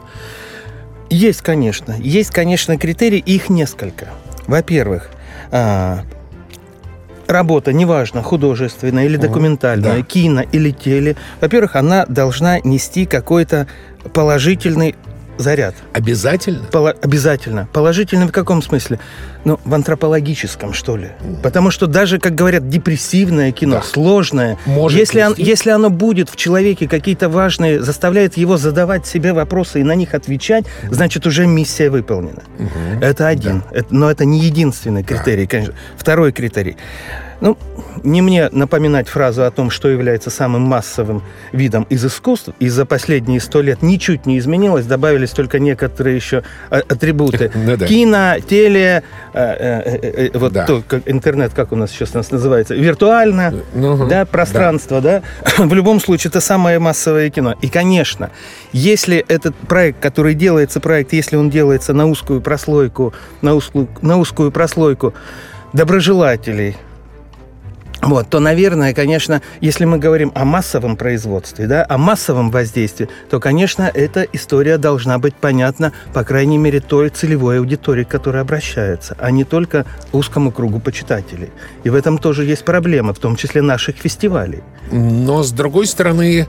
Есть, 1.10 1.40
конечно. 1.40 1.96
Есть, 1.98 2.30
конечно, 2.30 2.76
критерии, 2.78 3.18
их 3.18 3.48
несколько. 3.48 4.08
Во-первых, 4.46 5.08
а, 5.50 6.04
работа, 7.28 7.72
неважно, 7.72 8.22
художественная 8.22 9.04
или 9.04 9.16
документальная, 9.16 9.98
да. 9.98 10.02
кино 10.02 10.42
или 10.50 10.70
теле, 10.70 11.16
во-первых, 11.40 11.76
она 11.76 12.06
должна 12.06 12.58
нести 12.60 13.06
какой-то 13.06 13.68
положительный 14.12 14.96
заряд. 15.38 15.74
Обязательно? 15.92 16.64
Пола- 16.70 16.94
обязательно. 17.00 17.68
Положительный 17.72 18.26
в 18.26 18.32
каком 18.32 18.60
смысле? 18.62 18.98
Ну, 19.44 19.58
в 19.64 19.72
антропологическом, 19.72 20.72
что 20.74 20.96
ли. 20.96 21.10
Потому 21.42 21.70
что 21.70 21.86
даже, 21.86 22.18
как 22.18 22.34
говорят, 22.34 22.68
депрессивное 22.68 23.52
кино, 23.52 23.76
Да. 23.76 23.82
сложное, 23.82 24.58
Может 24.66 24.98
если, 24.98 25.22
он- 25.22 25.34
если 25.36 25.70
оно 25.70 25.90
будет 25.90 26.28
в 26.28 26.36
человеке 26.36 26.88
какие-то 26.88 27.28
важные, 27.28 27.80
заставляет 27.80 28.36
его 28.36 28.56
задавать 28.56 29.06
себе 29.06 29.32
вопросы 29.32 29.80
и 29.80 29.84
на 29.84 29.94
них 29.94 30.14
отвечать, 30.14 30.64
значит, 30.90 31.26
уже 31.26 31.46
миссия 31.46 31.88
выполнена. 31.88 32.42
Это 33.00 33.28
один. 33.28 33.62
Это- 33.70 33.94
но 33.94 34.10
это 34.10 34.24
не 34.24 34.40
единственный 34.40 35.04
критерий, 35.04 35.46
конечно. 35.46 35.74
Второй 35.96 36.32
критерий. 36.32 36.76
Ну, 37.40 37.56
не 38.04 38.22
мне 38.22 38.48
напоминать 38.50 39.08
фразу 39.08 39.44
о 39.44 39.50
том, 39.50 39.70
что 39.70 39.88
является 39.88 40.30
самым 40.30 40.62
массовым 40.62 41.22
видом 41.52 41.86
из 41.90 42.04
искусств. 42.04 42.50
И 42.58 42.68
за 42.68 42.86
последние 42.86 43.40
сто 43.40 43.60
лет 43.60 43.82
ничуть 43.82 44.26
не 44.26 44.38
изменилось. 44.38 44.86
Добавились 44.86 45.30
только 45.30 45.58
некоторые 45.58 46.16
еще 46.16 46.42
а, 46.70 46.76
атрибуты. 46.88 47.50
Ну 47.54 47.76
да. 47.76 47.86
Кино, 47.86 48.34
теле, 48.40 49.02
э, 49.32 49.40
э, 49.40 50.28
э, 50.28 50.38
вот 50.38 50.52
Да. 50.52 50.66
то, 50.66 50.82
как 50.86 51.02
интернет, 51.06 51.52
как 51.54 51.72
у 51.72 51.76
нас 51.76 51.90
сейчас 51.90 52.14
нас 52.14 52.30
называется, 52.30 52.74
виртуально, 52.74 53.54
Ну, 53.74 54.06
да, 54.08 54.24
пространство, 54.24 55.00
да. 55.00 55.22
В 55.58 55.72
любом 55.74 56.00
случае, 56.00 56.30
это 56.30 56.40
самое 56.40 56.78
массовое 56.78 57.30
кино. 57.30 57.54
И, 57.60 57.68
конечно, 57.68 58.30
если 58.72 59.24
этот 59.28 59.54
проект, 59.54 60.00
который 60.00 60.34
делается, 60.34 60.80
проект, 60.80 61.12
если 61.12 61.36
он 61.36 61.50
делается 61.50 61.92
на 61.92 62.06
узкую 62.06 62.40
прослойку, 62.40 63.12
на 63.42 63.54
узкую, 63.54 63.88
на 64.02 64.18
узкую 64.18 64.50
прослойку 64.50 65.14
доброжелателей, 65.72 66.76
вот, 68.02 68.28
то, 68.30 68.38
наверное, 68.38 68.94
конечно, 68.94 69.42
если 69.60 69.84
мы 69.84 69.98
говорим 69.98 70.30
о 70.34 70.44
массовом 70.44 70.96
производстве, 70.96 71.66
да, 71.66 71.84
о 71.88 71.98
массовом 71.98 72.50
воздействии, 72.50 73.08
то, 73.28 73.40
конечно, 73.40 73.90
эта 73.92 74.22
история 74.32 74.78
должна 74.78 75.18
быть 75.18 75.34
понятна, 75.34 75.92
по 76.12 76.22
крайней 76.22 76.58
мере, 76.58 76.80
той 76.80 77.10
целевой 77.10 77.58
аудитории, 77.58 78.04
к 78.04 78.08
которой 78.08 78.40
обращается, 78.40 79.16
а 79.18 79.30
не 79.30 79.44
только 79.44 79.84
узкому 80.12 80.52
кругу 80.52 80.78
почитателей. 80.78 81.50
И 81.82 81.90
в 81.90 81.94
этом 81.94 82.18
тоже 82.18 82.44
есть 82.44 82.64
проблема, 82.64 83.12
в 83.12 83.18
том 83.18 83.36
числе 83.36 83.62
наших 83.62 83.96
фестивалей. 83.96 84.62
Но, 84.92 85.42
с 85.42 85.50
другой 85.50 85.86
стороны, 85.86 86.46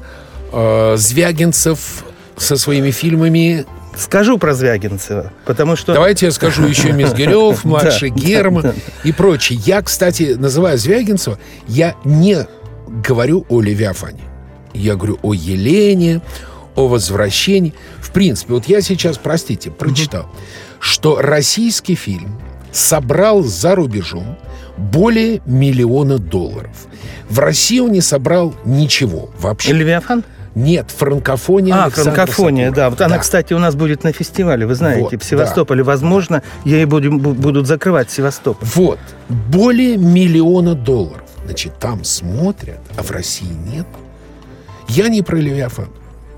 э, 0.51 0.95
Звягинцев 0.97 2.05
со 2.37 2.57
своими 2.57 2.91
фильмами... 2.91 3.65
Скажу 3.99 4.37
про 4.37 4.53
Звягинцева, 4.53 5.31
потому 5.45 5.75
что... 5.75 5.93
Давайте 5.93 6.27
я 6.27 6.31
скажу 6.31 6.65
еще 6.65 6.91
Мизгирев, 6.93 7.65
младший 7.65 8.09
Герман 8.09 8.73
и 9.03 9.11
прочее. 9.11 9.59
Я, 9.65 9.81
кстати, 9.81 10.35
называя 10.39 10.77
Звягинцева, 10.77 11.37
я 11.67 11.95
не 12.05 12.47
говорю 12.87 13.45
о 13.49 13.61
Левиафане. 13.61 14.21
Я 14.73 14.95
говорю 14.95 15.19
о 15.21 15.33
Елене, 15.33 16.21
о 16.75 16.87
возвращении. 16.87 17.73
В 17.99 18.11
принципе, 18.11 18.53
вот 18.53 18.65
я 18.65 18.81
сейчас, 18.81 19.17
простите, 19.17 19.69
прочитал, 19.69 20.29
что 20.79 21.21
российский 21.21 21.95
фильм 21.95 22.39
собрал 22.71 23.43
за 23.43 23.75
рубежом 23.75 24.37
более 24.77 25.41
миллиона 25.45 26.19
долларов. 26.19 26.87
В 27.29 27.39
России 27.39 27.79
он 27.79 27.91
не 27.91 28.01
собрал 28.01 28.55
ничего 28.63 29.29
вообще. 29.39 29.73
Левиафан? 29.73 30.23
Нет, 30.55 30.91
франкофония. 30.91 31.75
А, 31.75 31.83
Александра 31.85 32.13
франкофония, 32.13 32.69
Соколова. 32.69 32.75
да. 32.75 32.89
Вот 32.89 33.01
она, 33.01 33.17
кстати, 33.19 33.53
у 33.53 33.59
нас 33.59 33.75
будет 33.75 34.03
на 34.03 34.11
фестивале, 34.11 34.65
вы 34.65 34.75
знаете, 34.75 35.09
Вот, 35.11 35.21
в 35.21 35.23
Севастополе. 35.25 35.83
Возможно, 35.83 36.41
ей 36.65 36.85
будем, 36.85 37.19
бу- 37.19 37.33
будут 37.33 37.67
закрывать 37.67 38.09
Севастополь. 38.11 38.67
Вот, 38.75 38.99
более 39.29 39.97
миллиона 39.97 40.75
долларов. 40.75 41.23
Значит, 41.45 41.79
там 41.79 42.03
смотрят, 42.03 42.79
а 42.97 43.03
в 43.03 43.11
России 43.11 43.51
нет. 43.73 43.87
Я 44.87 45.07
не 45.07 45.21
про 45.21 45.37
Левиафан. 45.37 45.89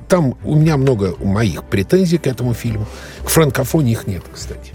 Там 0.07 0.35
у 0.43 0.55
меня 0.55 0.75
много 0.75 1.15
моих 1.23 1.63
претензий 1.63 2.17
к 2.17 2.27
этому 2.27 2.53
фильму. 2.53 2.85
К 3.23 3.29
франкофонии 3.29 3.93
их 3.93 4.07
нет, 4.07 4.23
кстати. 4.33 4.73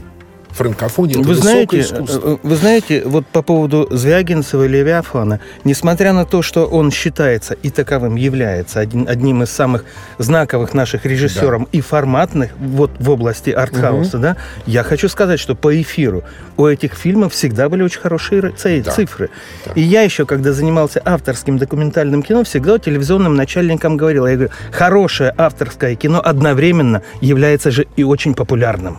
Франкофония— 0.57 1.19
Вы 1.23 1.35
знаете, 1.35 1.81
искусство. 1.81 2.21
э, 2.25 2.37
вы 2.43 2.57
знаете, 2.57 3.03
вот 3.05 3.27
по 3.27 3.43
поводу 3.43 3.87
Звягинцева 3.91 4.65
и 4.65 4.69
Левиафана, 4.69 5.41
несмотря 5.65 6.13
на 6.13 6.25
то, 6.25 6.43
что 6.43 6.67
он 6.67 6.91
считается 6.91 7.55
и 7.55 7.71
таковым 7.71 8.17
является 8.17 8.81
один, 8.81 9.07
одним 9.09 9.43
из 9.43 9.51
самых 9.51 9.85
знаковых 10.19 10.75
наших 10.75 11.05
режиссеров 11.05 11.65
и 11.73 11.81
форматных 11.81 12.51
вот 12.59 12.91
в 12.99 13.11
области 13.11 13.51
артхауса, 13.51 14.19
да, 14.19 14.37
я 14.67 14.83
хочу 14.83 15.09
сказать, 15.09 15.39
что 15.41 15.55
по 15.55 15.81
эфиру 15.81 16.25
у 16.57 16.67
этих 16.67 16.95
фильмов 16.95 17.33
всегда 17.35 17.69
были 17.69 17.83
очень 17.83 18.01
хорошие 18.01 18.51
ци- 18.57 18.83
Да. 18.83 18.91
цифры. 18.93 19.29
Да. 19.67 19.73
И 19.75 19.81
я 19.83 20.03
еще, 20.03 20.25
когда 20.27 20.53
занимался 20.53 21.03
авторским 21.05 21.59
документальным 21.59 22.23
кино, 22.23 22.45
всегда 22.45 22.79
телевизионным 22.79 23.35
начальникам 23.35 23.97
говорил, 23.97 24.27
я 24.27 24.35
говорю, 24.35 24.51
хорошее 24.73 25.35
авторское 25.37 25.95
кино 25.97 26.21
одновременно 26.25 27.03
является 27.21 27.71
же 27.71 27.87
и 27.97 28.05
очень 28.05 28.35
популярным. 28.35 28.99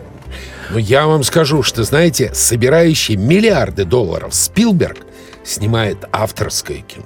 Но 0.69 0.79
я 0.79 1.07
вам 1.07 1.23
скажу, 1.23 1.63
что, 1.63 1.83
знаете, 1.83 2.31
собирающий 2.33 3.15
миллиарды 3.15 3.85
долларов 3.85 4.33
Спилберг 4.33 4.97
снимает 5.43 5.97
авторское 6.11 6.79
кино. 6.79 7.05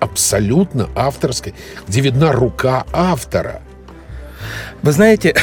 Абсолютно 0.00 0.88
авторское, 0.94 1.54
где 1.86 2.00
видна 2.00 2.32
рука 2.32 2.84
автора. 2.92 3.62
Вы 4.82 4.92
знаете, 4.92 5.34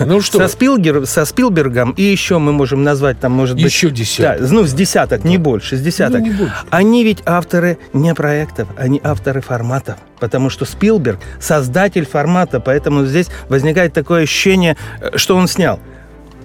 Ну 0.00 0.20
что, 0.20 0.38
со, 0.38 0.48
Спилгер, 0.48 1.06
со 1.06 1.24
Спилбергом 1.24 1.92
и 1.92 2.02
еще 2.02 2.38
мы 2.38 2.52
можем 2.52 2.82
назвать 2.82 3.18
там, 3.20 3.32
может 3.32 3.56
быть... 3.56 3.64
Еще 3.64 3.90
десяток. 3.90 4.42
Да, 4.42 4.52
ну, 4.52 4.64
с 4.64 4.72
десяток, 4.72 5.24
не 5.24 5.38
больше, 5.38 5.76
с 5.76 5.80
десяток. 5.80 6.20
Ну, 6.20 6.26
не 6.26 6.32
больше. 6.32 6.54
Они 6.70 7.04
ведь 7.04 7.22
авторы 7.24 7.78
не 7.92 8.14
проектов, 8.14 8.68
они 8.76 9.00
авторы 9.02 9.40
форматов. 9.40 9.96
Потому 10.18 10.50
что 10.50 10.64
Спилберг– 10.64 11.18
создатель 11.40 12.06
формата, 12.06 12.60
поэтому 12.60 13.04
здесь 13.04 13.28
возникает 13.48 13.92
такое 13.92 14.24
ощущение, 14.24 14.76
э, 15.00 15.16
что 15.16 15.36
он 15.36 15.48
снял. 15.48 15.80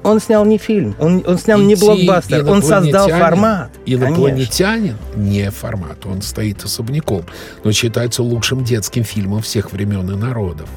Он 0.04 0.20
снял 0.20 0.46
не 0.46 0.58
фильм, 0.58 0.96
он, 1.00 1.24
он 1.28 1.38
снял 1.38 1.60
не 1.60 1.74
идти 1.74 1.86
блокбастер, 1.86 2.50
он 2.50 2.62
создал 2.64 3.08
инопланетянин- 3.10 3.20
формат. 3.20 3.70
Конечно. 3.86 4.06
Инопланетянин 4.06 4.98
не 5.16 5.52
формат, 5.52 6.06
он 6.06 6.22
стоит 6.22 6.64
особняком, 6.64 7.24
но 7.64 7.72
считается 7.74 8.24
лучшим 8.24 8.64
детским 8.64 9.04
фильмом 9.04 9.42
всех 9.42 9.72
времен 9.74 10.10
и 10.10 10.16
народов. 10.16 10.70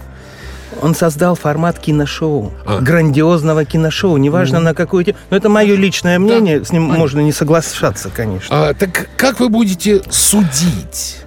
Он 0.81 0.95
создал 0.95 1.35
формат 1.37 1.79
киношоу, 1.79 2.51
А. 2.67 2.81
грандиозного 2.81 3.65
киношоу, 3.65 4.17
неважно 4.17 4.59
на 4.59 4.75
какую 4.75 5.05
тему. 5.05 5.19
Но 5.31 5.37
это 5.37 5.49
мое 5.49 5.77
личное 5.77 6.19
мнение, 6.19 6.65
с 6.65 6.73
ним 6.73 6.85
понятно. 6.85 6.99
можно 6.99 7.21
не 7.21 7.33
соглашаться, 7.33 8.11
конечно. 8.15 8.69
А, 8.71 8.75
так 8.75 9.09
как 9.17 9.39
вы 9.39 9.49
будете 9.51 10.03
судить? 10.11 11.19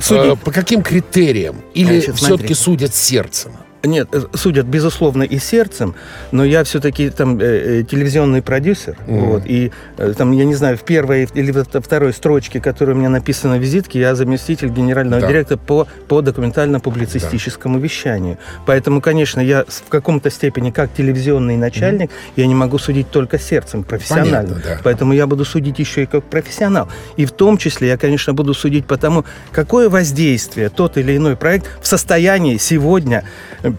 Судить. 0.00 0.32
А, 0.32 0.36
по 0.36 0.52
каким 0.52 0.82
критериям? 0.82 1.56
Или 1.74 2.00
все-таки 2.12 2.54
судят 2.54 2.94
сердцем? 2.94 3.52
Нет, 3.84 4.08
э, 4.12 4.22
судят, 4.34 4.66
безусловно, 4.66 5.22
и 5.22 5.38
сердцем, 5.38 5.94
но 6.32 6.44
я 6.44 6.64
все-таки 6.64 7.10
там 7.10 7.38
э, 7.38 7.80
э, 7.80 7.82
телевизионный 7.84 8.42
продюсер, 8.42 8.96
вот, 9.06 9.42
и 9.46 9.70
э, 9.96 10.14
там, 10.16 10.32
я 10.32 10.44
не 10.44 10.54
знаю, 10.54 10.76
в 10.76 10.82
первой 10.82 11.28
или 11.34 11.52
во 11.52 11.64
второй 11.64 12.12
строчке, 12.12 12.60
которая 12.60 12.96
у 12.96 12.98
меня 12.98 13.08
написана 13.08 13.56
в 13.56 13.60
визитке, 13.60 14.00
я 14.00 14.14
заместитель 14.14 14.68
генерального 14.68 15.20
Да. 15.22 15.28
директора 15.28 15.58
по, 15.58 15.86
по 16.08 16.20
документально-публицистическому 16.22 17.78
вещанию. 17.78 18.38
Поэтому, 18.66 19.00
конечно, 19.00 19.40
я 19.40 19.64
в 19.66 19.88
каком-то 19.88 20.30
степени, 20.30 20.70
как 20.70 20.92
телевизионный 20.92 21.56
начальник, 21.56 22.10
я 22.36 22.46
не 22.46 22.54
могу 22.54 22.78
судить 22.78 23.10
только 23.10 23.38
сердцем, 23.38 23.84
профессионально. 23.84 24.54
Понятно, 24.54 24.62
да. 24.64 24.80
Поэтому 24.82 25.12
я 25.12 25.26
буду 25.26 25.44
судить 25.44 25.78
еще 25.78 26.02
и 26.02 26.06
как 26.06 26.24
профессионал. 26.24 26.88
И 27.16 27.24
в 27.24 27.32
том 27.32 27.58
числе 27.58 27.88
я, 27.88 27.96
конечно, 27.96 28.34
буду 28.34 28.54
судить 28.54 28.86
по 28.86 28.96
тому, 28.96 29.24
какое 29.52 29.88
воздействие 29.88 30.68
тот 30.68 30.96
или 30.98 31.16
иной 31.16 31.36
проект 31.36 31.66
в 31.80 31.86
состоянии 31.86 32.56
сегодня 32.56 33.24
э, 33.62 33.72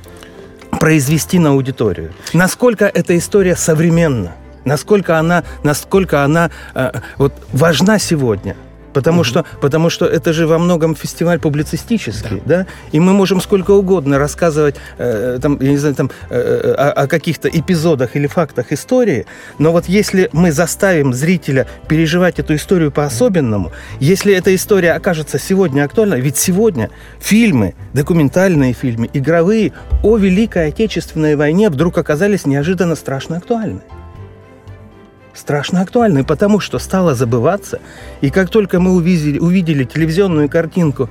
произвести 0.79 1.39
на 1.39 1.49
аудиторию. 1.49 2.13
Насколько 2.33 2.85
эта 2.85 3.17
история 3.17 3.55
современна, 3.55 4.31
насколько 4.65 5.17
она, 5.19 5.43
насколько 5.63 6.23
она 6.23 6.49
э, 6.73 6.91
вот, 7.17 7.33
важна 7.53 7.99
сегодня. 7.99 8.55
Потому, 8.99 9.23
что, 9.23 9.45
потому 9.61 9.89
что 9.89 10.05
это 10.05 10.33
же 10.33 10.45
во 10.45 10.59
многом 10.59 10.95
фестиваль 10.95 11.39
публицистический, 11.39 12.41
да. 12.45 12.65
И 12.91 12.99
мы 12.99 13.13
можем 13.13 13.41
сколько 13.41 13.71
угодно 13.71 14.19
рассказывать 14.19 14.75
э, 14.97 15.39
там, 15.41 15.57
я 15.61 15.71
не 15.71 15.77
знаю, 15.77 15.95
там, 15.95 16.11
э, 16.29 16.75
о, 16.77 16.91
о 16.91 17.07
каких-то 17.07 17.47
эпизодах 17.47 18.15
или 18.15 18.27
фактах 18.27 18.71
истории, 18.71 19.25
но 19.57 19.71
вот 19.71 19.85
если 19.85 20.29
мы 20.33 20.51
заставим 20.51 21.13
зрителя 21.13 21.65
переживать 21.87 22.39
эту 22.39 22.55
историю 22.55 22.91
по-особенному, 22.91 23.71
если 23.99 24.33
эта 24.33 24.53
история 24.53 24.93
окажется 24.93 25.39
сегодня 25.39 25.85
актуальной, 25.85 26.19
ведь 26.19 26.37
сегодня 26.37 26.89
фильмы, 27.19 27.75
документальные 27.93 28.73
фильмы, 28.73 29.09
игровые 29.13 29.71
о 30.03 30.17
Великой 30.17 30.67
Отечественной 30.67 31.35
войне 31.35 31.69
вдруг 31.69 31.97
оказались 31.97 32.45
неожиданно 32.45 32.95
страшно 32.95 33.37
актуальны 33.37 33.81
страшно 35.33 35.81
актуальны, 35.81 36.23
потому 36.23 36.59
что 36.59 36.79
стало 36.79 37.15
забываться. 37.15 37.79
И 38.21 38.29
как 38.29 38.49
только 38.49 38.79
мы 38.79 38.91
увидели, 38.93 39.39
увидели 39.39 39.83
телевизионную 39.83 40.49
картинку 40.49 41.09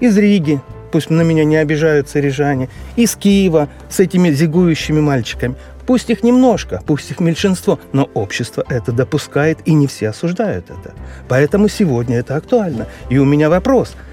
из 0.00 0.16
Риги, 0.16 0.60
пусть 0.92 1.10
на 1.10 1.22
меня 1.22 1.44
не 1.44 1.56
обижаются 1.56 2.20
рижане, 2.20 2.68
из 2.96 3.16
Киева 3.16 3.68
с 3.88 4.00
этими 4.00 4.30
зигующими 4.30 5.00
мальчиками, 5.00 5.56
пусть 5.86 6.10
их 6.10 6.22
немножко, 6.22 6.82
пусть 6.86 7.10
их 7.10 7.20
меньшинство, 7.20 7.78
но 7.92 8.10
общество 8.14 8.64
это 8.68 8.92
допускает, 8.92 9.58
и 9.64 9.74
не 9.74 9.86
все 9.86 10.10
осуждают 10.10 10.66
это. 10.70 10.94
Поэтому 11.28 11.68
сегодня 11.68 12.18
это 12.18 12.36
актуально. 12.36 12.86
И 13.10 13.18
у 13.18 13.24
меня 13.24 13.50
вопрос– 13.50 13.94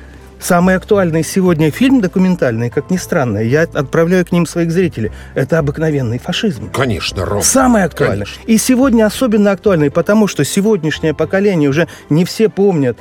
Самый 0.42 0.76
актуальный 0.76 1.24
сегодня 1.24 1.70
фильм 1.70 2.02
документальный, 2.02 2.72
как 2.72 2.90
ни 2.90 2.98
странно, 2.98 3.38
я 3.38 3.62
отправляю 3.62 4.26
к 4.26 4.32
ним 4.32 4.48
своих 4.48 4.72
зрителей. 4.72 5.12
Это 5.36 5.60
обыкновенный 5.60 6.18
фашизм. 6.18 6.72
Конечно, 6.72 7.26
Ром. 7.26 7.44
Самый 7.44 7.84
актуальный. 7.84 8.26
Конечно. 8.26 8.42
И 8.48 8.58
сегодня 8.58 9.06
особенно 9.06 9.52
актуальный, 9.52 9.92
потому 9.92 10.28
что 10.28 10.44
сегодняшнее 10.44 11.14
поколение 11.14 11.70
уже 11.70 11.88
не 12.10 12.26
все 12.26 12.50
помнят, 12.50 12.98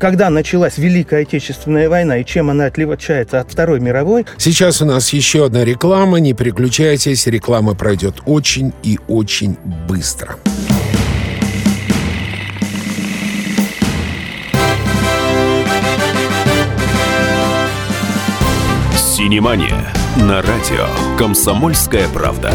когда 0.00 0.30
началась 0.30 0.78
Великая 0.78 1.22
Отечественная 1.22 1.88
война 1.88 2.16
и 2.16 2.24
чем 2.24 2.50
она 2.50 2.64
отличается 2.66 3.38
от 3.38 3.52
Второй 3.52 3.78
мировой. 3.78 4.26
Сейчас 4.36 4.82
у 4.82 4.84
нас 4.84 5.12
еще 5.12 5.46
одна 5.46 5.64
реклама. 5.64 6.18
Не 6.18 6.32
переключайтесь, 6.32 7.26
реклама 7.26 7.74
пройдет 7.74 8.16
очень 8.26 8.72
и 8.82 8.98
очень 9.06 9.56
быстро. 9.86 10.36
Синемания 19.20 19.92
на 20.16 20.40
радио 20.40 20.86
«Комсомольская 21.18 22.08
правда». 22.08 22.54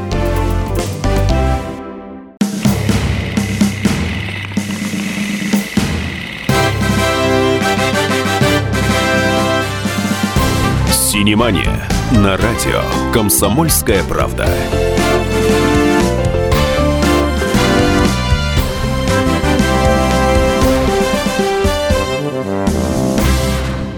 Кинемания 11.21 11.87
на 12.13 12.35
радио 12.35 12.81
«Комсомольская 13.13 14.01
правда». 14.05 14.49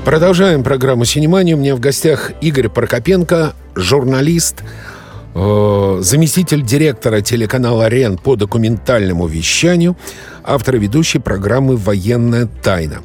Продолжаем 0.04 0.66
программу 0.66 1.06
«Синемания». 1.06 1.56
У 1.56 1.60
меня 1.60 1.78
в 1.78 1.80
гостях 1.80 2.34
Игорь 2.42 2.68
Прокопенко, 2.68 3.54
журналист, 3.74 4.66
э, 5.34 5.98
заместитель 6.02 6.63
директора 6.63 7.22
телеканала 7.22 7.88
«РЕН» 7.88 8.17
по 8.17 8.36
документальному 8.36 9.28
вещанию, 9.28 9.96
автор 10.43 10.76
и 10.76 10.80
ведущий 10.80 11.19
программы 11.19 11.78
«Военная 11.78 12.48
тайна». 12.62 13.02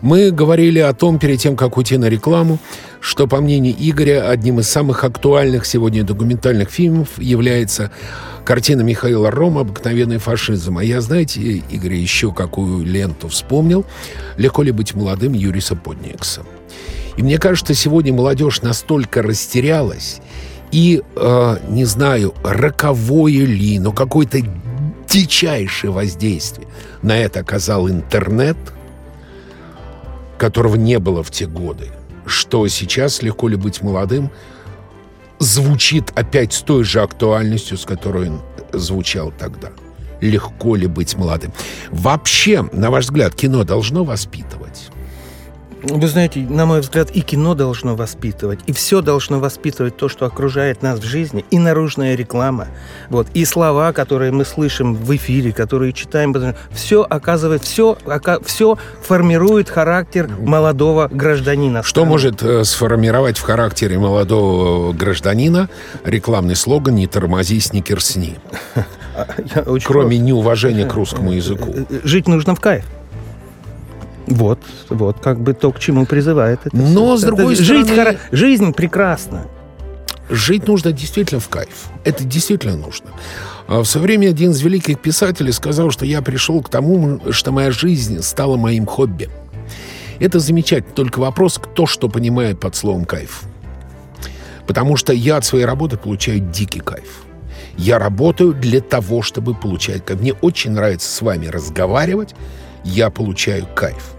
Мы 0.00 0.30
говорили 0.30 0.78
о 0.78 0.94
том, 0.94 1.18
перед 1.18 1.40
тем, 1.40 1.56
как 1.56 1.76
уйти 1.76 1.98
на 1.98 2.08
рекламу, 2.08 2.58
что, 3.00 3.26
по 3.26 3.40
мнению 3.40 3.74
Игоря, 3.78 4.30
одним 4.30 4.60
из 4.60 4.68
самых 4.68 5.04
актуальных 5.04 5.66
сегодня 5.66 6.04
документальных 6.04 6.70
фильмов 6.70 7.08
является 7.18 7.90
картина 8.44 8.80
Михаила 8.80 9.30
Рома 9.30 9.60
«Обыкновенный 9.62 10.18
фашизм». 10.18 10.78
А 10.78 10.84
я, 10.84 11.00
знаете, 11.00 11.40
Игорь, 11.40 11.94
еще 11.94 12.32
какую 12.32 12.84
ленту 12.84 13.28
вспомнил? 13.28 13.84
«Легко 14.36 14.62
ли 14.62 14.72
быть 14.72 14.94
молодым» 14.94 15.34
Юриса 15.34 15.76
Подникса. 15.76 16.42
И 17.16 17.22
мне 17.22 17.38
кажется, 17.38 17.74
сегодня 17.74 18.12
молодежь 18.14 18.62
настолько 18.62 19.20
растерялась, 19.22 20.20
и, 20.72 21.02
э, 21.16 21.56
не 21.68 21.84
знаю, 21.84 22.34
роковое 22.42 23.44
ли, 23.44 23.78
но 23.78 23.92
какое-то 23.92 24.40
дичайшее 25.08 25.90
воздействие 25.90 26.68
на 27.02 27.16
это 27.16 27.40
оказал 27.40 27.88
интернет– 27.88 28.56
которого 30.40 30.76
не 30.76 30.98
было 30.98 31.22
в 31.22 31.30
те 31.30 31.46
годы, 31.46 31.88
что 32.24 32.66
сейчас 32.66 33.20
«Легко 33.20 33.46
ли 33.46 33.56
быть 33.56 33.82
молодым» 33.82 34.30
звучит 35.38 36.10
опять 36.14 36.54
с 36.54 36.62
той 36.62 36.82
же 36.82 37.02
актуальностью, 37.02 37.76
с 37.76 37.84
которой 37.84 38.30
он 38.30 38.40
звучал 38.72 39.32
тогда. 39.38 39.68
Легко 40.22 40.76
ли 40.76 40.86
быть 40.86 41.14
молодым? 41.16 41.52
Вообще, 41.90 42.66
на 42.72 42.90
ваш 42.90 43.04
взгляд, 43.04 43.34
кино 43.34 43.64
должно 43.64 44.02
воспитывать? 44.02 44.89
Вы 45.82 46.06
знаете, 46.08 46.40
на 46.40 46.66
мой 46.66 46.80
взгляд, 46.80 47.10
и 47.10 47.22
кино 47.22 47.54
должно 47.54 47.96
воспитывать, 47.96 48.60
и 48.66 48.72
все 48.72 49.00
должно 49.00 49.40
воспитывать 49.40 49.96
то, 49.96 50.08
что 50.08 50.26
окружает 50.26 50.82
нас 50.82 50.98
в 50.98 51.04
жизни, 51.04 51.44
и 51.50 51.58
наружная 51.58 52.14
реклама, 52.14 52.68
вот, 53.08 53.28
и 53.34 53.44
слова, 53.44 53.92
которые 53.92 54.30
мы 54.30 54.44
слышим 54.44 54.94
в 54.94 55.16
эфире, 55.16 55.52
которые 55.52 55.92
читаем, 55.92 56.34
все 56.70 57.06
оказывает, 57.08 57.64
все, 57.64 57.96
все 58.44 58.78
формирует 59.02 59.70
характер 59.70 60.28
молодого 60.38 61.08
гражданина. 61.10 61.82
Что 61.82 62.04
может 62.04 62.42
э, 62.42 62.64
сформировать 62.64 63.38
в 63.38 63.42
характере 63.42 63.98
молодого 63.98 64.92
гражданина 64.92 65.68
рекламный 66.04 66.56
слоган 66.56 66.94
«Не 66.94 67.06
тормози, 67.06 67.60
сникерсни»? 67.60 68.36
Кроме 69.84 70.18
неуважения 70.18 70.86
к 70.86 70.94
русскому 70.94 71.32
языку. 71.32 71.74
Жить 72.04 72.28
нужно 72.28 72.54
в 72.54 72.60
кайф. 72.60 72.84
Вот, 74.30 74.60
вот, 74.88 75.18
как 75.18 75.40
бы 75.40 75.52
то, 75.54 75.72
к 75.72 75.80
чему 75.80 76.06
призывает 76.06 76.60
это. 76.64 76.76
Но, 76.76 77.16
с 77.16 77.22
другой 77.22 77.54
это, 77.54 77.64
стороны... 77.64 77.86
Жизнь, 77.86 78.18
жизнь 78.30 78.72
прекрасна. 78.72 79.46
Жить 80.30 80.68
нужно 80.68 80.92
действительно 80.92 81.40
в 81.40 81.48
кайф. 81.48 81.88
Это 82.04 82.22
действительно 82.22 82.76
нужно. 82.76 83.10
А 83.66 83.80
в 83.80 83.84
свое 83.84 84.06
время 84.06 84.28
один 84.28 84.52
из 84.52 84.60
великих 84.60 85.00
писателей 85.00 85.52
сказал, 85.52 85.90
что 85.90 86.06
я 86.06 86.22
пришел 86.22 86.62
к 86.62 86.68
тому, 86.68 87.20
что 87.32 87.50
моя 87.50 87.72
жизнь 87.72 88.22
стала 88.22 88.56
моим 88.56 88.86
хобби. 88.86 89.28
Это 90.20 90.38
замечательно. 90.38 90.94
Только 90.94 91.18
вопрос, 91.18 91.58
кто 91.58 91.86
что 91.86 92.08
понимает 92.08 92.60
под 92.60 92.76
словом 92.76 93.04
«кайф». 93.04 93.42
Потому 94.68 94.96
что 94.96 95.12
я 95.12 95.38
от 95.38 95.44
своей 95.44 95.64
работы 95.64 95.96
получаю 95.96 96.38
дикий 96.38 96.78
кайф. 96.80 97.24
Я 97.76 97.98
работаю 97.98 98.54
для 98.54 98.80
того, 98.80 99.22
чтобы 99.22 99.54
получать 99.54 100.04
кайф. 100.04 100.20
Мне 100.20 100.34
очень 100.34 100.70
нравится 100.70 101.10
с 101.10 101.20
вами 101.22 101.46
разговаривать. 101.46 102.36
Я 102.84 103.10
получаю 103.10 103.66
кайф. 103.74 104.14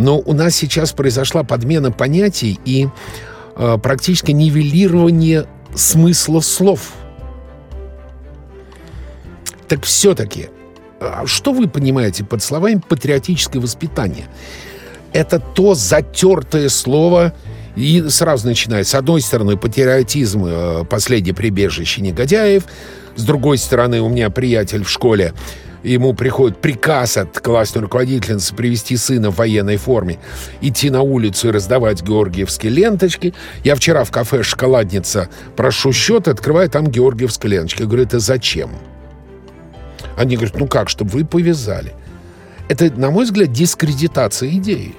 Но 0.00 0.18
у 0.18 0.32
нас 0.32 0.56
сейчас 0.56 0.92
произошла 0.92 1.42
подмена 1.42 1.92
понятий 1.92 2.58
и 2.64 2.88
э, 3.54 3.78
практически 3.82 4.32
нивелирование 4.32 5.46
смысла 5.74 6.40
слов. 6.40 6.94
Так 9.68 9.84
все-таки, 9.84 10.48
а 11.00 11.26
что 11.26 11.52
вы 11.52 11.68
понимаете 11.68 12.24
под 12.24 12.42
словами 12.42 12.80
патриотическое 12.88 13.60
воспитание? 13.60 14.24
Это 15.12 15.38
то 15.38 15.74
затертое 15.74 16.70
слово, 16.70 17.34
и 17.76 18.02
сразу 18.08 18.46
начинается. 18.46 18.92
С 18.92 18.94
одной 18.94 19.20
стороны, 19.20 19.58
патриотизм, 19.58 20.44
э, 20.46 20.84
последнее 20.88 21.34
прибежище 21.34 22.00
негодяев. 22.00 22.64
С 23.16 23.22
другой 23.22 23.58
стороны, 23.58 24.00
у 24.00 24.08
меня 24.08 24.30
приятель 24.30 24.82
в 24.82 24.88
школе 24.88 25.34
ему 25.82 26.14
приходит 26.14 26.58
приказ 26.58 27.16
от 27.16 27.38
классной 27.40 27.82
руководительницы 27.82 28.54
привести 28.54 28.96
сына 28.96 29.30
в 29.30 29.36
военной 29.36 29.76
форме, 29.76 30.18
идти 30.60 30.90
на 30.90 31.02
улицу 31.02 31.48
и 31.48 31.50
раздавать 31.50 32.02
георгиевские 32.02 32.72
ленточки. 32.72 33.34
Я 33.64 33.74
вчера 33.74 34.04
в 34.04 34.10
кафе 34.10 34.42
«Шоколадница» 34.42 35.28
прошу 35.56 35.92
счет, 35.92 36.28
открываю 36.28 36.68
там 36.68 36.86
георгиевские 36.86 37.52
ленточки. 37.52 37.82
Я 37.82 37.86
говорю, 37.86 38.04
это 38.04 38.18
зачем? 38.18 38.70
Они 40.16 40.36
говорят, 40.36 40.58
ну 40.58 40.66
как, 40.66 40.88
чтобы 40.88 41.10
вы 41.10 41.24
повязали. 41.24 41.94
Это, 42.68 42.90
на 42.92 43.10
мой 43.10 43.24
взгляд, 43.24 43.52
дискредитация 43.52 44.50
идеи. 44.50 44.94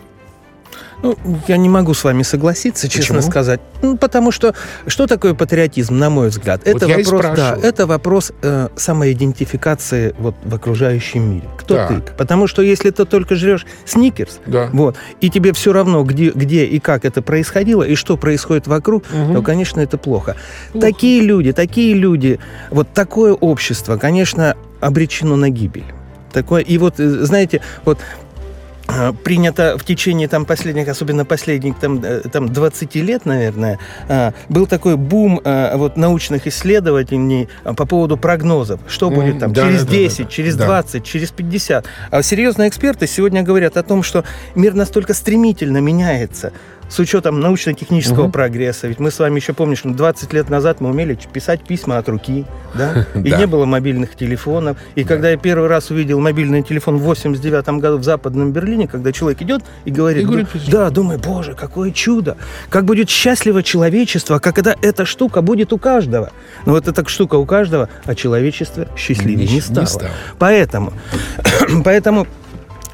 Ну, 1.03 1.17
я 1.47 1.57
не 1.57 1.67
могу 1.69 1.93
с 1.93 2.03
вами 2.03 2.21
согласиться, 2.23 2.87
честно 2.87 3.15
Почему? 3.15 3.31
сказать. 3.31 3.59
Ну, 3.81 3.97
потому 3.97 4.31
что 4.31 4.53
что 4.85 5.07
такое 5.07 5.33
патриотизм, 5.33 5.97
на 5.97 6.09
мой 6.09 6.29
взгляд? 6.29 6.61
Вот 6.65 6.75
Это 6.83 6.87
вопрос, 6.87 7.25
да, 7.35 7.57
это 7.61 7.87
вопрос 7.87 8.31
э, 8.43 8.67
самоидентификации 8.75 10.13
вот 10.19 10.35
в 10.43 10.53
окружающем 10.53 11.29
мире. 11.31 11.49
Кто 11.57 11.75
Так. 11.75 12.05
ты? 12.05 12.13
Потому 12.17 12.47
что 12.47 12.61
если 12.61 12.91
ты 12.91 13.05
только 13.05 13.35
жрешь 13.35 13.65
сникерс, 13.85 14.39
Да. 14.45 14.69
вот, 14.73 14.95
и 15.21 15.29
тебе 15.29 15.53
все 15.53 15.73
равно, 15.73 16.03
где, 16.03 16.29
где 16.31 16.65
и 16.65 16.79
как 16.79 17.05
это 17.05 17.21
происходило, 17.21 17.83
и 17.83 17.95
что 17.95 18.17
происходит 18.17 18.67
вокруг, 18.67 19.03
то, 19.07 19.41
конечно, 19.41 19.79
это 19.79 19.97
плохо. 19.97 20.35
Такие 20.79 21.21
люди, 21.21 21.51
такие 21.51 21.93
люди, 21.95 22.39
вот 22.69 22.93
такое 22.93 23.33
общество, 23.33 23.97
конечно, 23.97 24.55
обречено 24.79 25.35
на 25.35 25.49
гибель. 25.49 25.85
Такое, 26.31 26.61
и 26.61 26.77
вот, 26.77 26.99
э, 26.99 27.09
знаете, 27.25 27.61
вот 27.85 27.99
принято 29.23 29.77
в 29.77 29.83
течение 29.83 30.27
там 30.27 30.45
последних, 30.45 30.87
особенно 30.87 31.25
последних 31.25 31.79
там, 31.79 32.03
э, 32.03 32.21
там 32.31 32.49
20 32.49 32.95
лет, 32.95 33.25
наверное, 33.25 33.79
э, 34.07 34.31
был 34.49 34.67
такой 34.67 34.97
бум 34.97 35.41
э, 35.43 35.75
вот 35.75 35.97
научных 35.97 36.47
исследований 36.47 37.47
по 37.63 37.85
поводу 37.85 38.17
прогнозов. 38.17 38.79
Что 38.87 39.09
будет 39.09 39.39
там 39.39 39.53
да, 39.53 39.67
через 39.67 39.83
да, 39.83 39.91
да, 39.91 39.97
10, 39.97 40.17
да, 40.17 40.23
да. 40.23 40.29
через 40.29 40.55
Да. 40.55 40.65
20, 40.65 41.03
через 41.03 41.31
50. 41.31 41.85
А 42.09 42.23
серьезные 42.23 42.69
эксперты 42.69 43.07
сегодня 43.07 43.43
говорят 43.43 43.77
о 43.77 43.83
том, 43.83 44.03
что 44.03 44.23
мир 44.55 44.73
настолько 44.73 45.13
стремительно 45.13 45.77
меняется, 45.77 46.51
с 46.91 46.99
учетом 46.99 47.39
научно-технического 47.39 48.29
прогресса. 48.29 48.87
Ведь 48.87 48.99
мы 48.99 49.11
с 49.11 49.17
вами 49.19 49.37
еще 49.39 49.53
помним, 49.53 49.77
что 49.77 49.89
20 49.89 50.33
лет 50.33 50.49
назад 50.49 50.81
мы 50.81 50.89
умели 50.89 51.17
писать 51.31 51.63
письма 51.63 51.97
от 51.97 52.09
руки, 52.09 52.45
да? 52.75 53.07
И 53.15 53.29
Да. 53.31 53.37
не 53.39 53.47
было 53.47 53.63
мобильных 53.65 54.15
телефонов. 54.17 54.77
И 54.95 55.05
когда 55.05 55.29
я 55.31 55.37
первый 55.37 55.69
раз 55.69 55.89
увидел 55.89 56.19
мобильный 56.19 56.63
телефон 56.63 56.97
в 56.97 57.01
89 57.03 57.79
году 57.79 57.97
в 57.97 58.03
Западном 58.03 58.51
Берлине, 58.51 58.89
когда 58.89 59.13
человек 59.13 59.41
идет 59.41 59.63
и 59.85 59.91
говорит, 59.91 60.23
И 60.23 60.25
говорит, 60.25 60.47
«Ну, 60.53 60.59
да, 60.67 60.89
думаю, 60.89 61.17
боже, 61.17 61.53
какое 61.53 61.91
чудо, 61.91 62.35
как 62.69 62.83
будет 62.83 63.09
счастливо 63.09 63.63
человечество, 63.63 64.39
когда 64.39 64.75
эта 64.81 65.05
штука 65.05 65.41
будет 65.41 65.71
у 65.71 65.77
каждого. 65.77 66.31
Но 66.65 66.73
вот 66.73 66.89
эта 66.89 67.07
штука 67.07 67.35
у 67.35 67.45
каждого, 67.45 67.87
а 68.03 68.15
человечество 68.15 68.85
счастливее 68.97 69.37
Не- 69.37 69.47
не, 69.47 69.53
не 69.55 69.61
стало. 69.61 69.85
стало. 69.85 70.11
Поэтому, 70.37 70.91
поэтому 71.85 72.27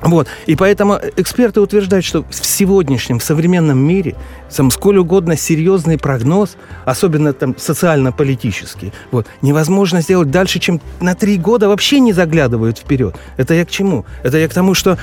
вот. 0.01 0.27
И 0.45 0.55
поэтому 0.55 0.99
эксперты 1.15 1.61
утверждают, 1.61 2.05
что 2.05 2.23
в 2.23 2.45
сегодняшнем, 2.45 3.19
в 3.19 3.23
современном 3.23 3.79
мире, 3.79 4.15
там, 4.55 4.71
сколь 4.71 4.97
угодно 4.97 5.35
серьезный 5.35 5.97
прогноз, 5.97 6.55
особенно 6.85 7.33
там 7.33 7.55
социально-политический, 7.57 8.93
вот, 9.11 9.27
невозможно 9.41 10.01
сделать 10.01 10.31
дальше, 10.31 10.59
чем 10.59 10.81
на 11.01 11.15
три 11.15 11.37
года 11.37 11.67
вообще 11.67 11.99
не 11.99 12.13
заглядывают 12.13 12.77
вперед. 12.77 13.15
Это 13.37 13.53
я 13.53 13.65
к 13.65 13.69
чему? 13.71 14.05
Это 14.23 14.37
я 14.37 14.47
к 14.47 14.53
тому, 14.53 14.73
что 14.73 14.97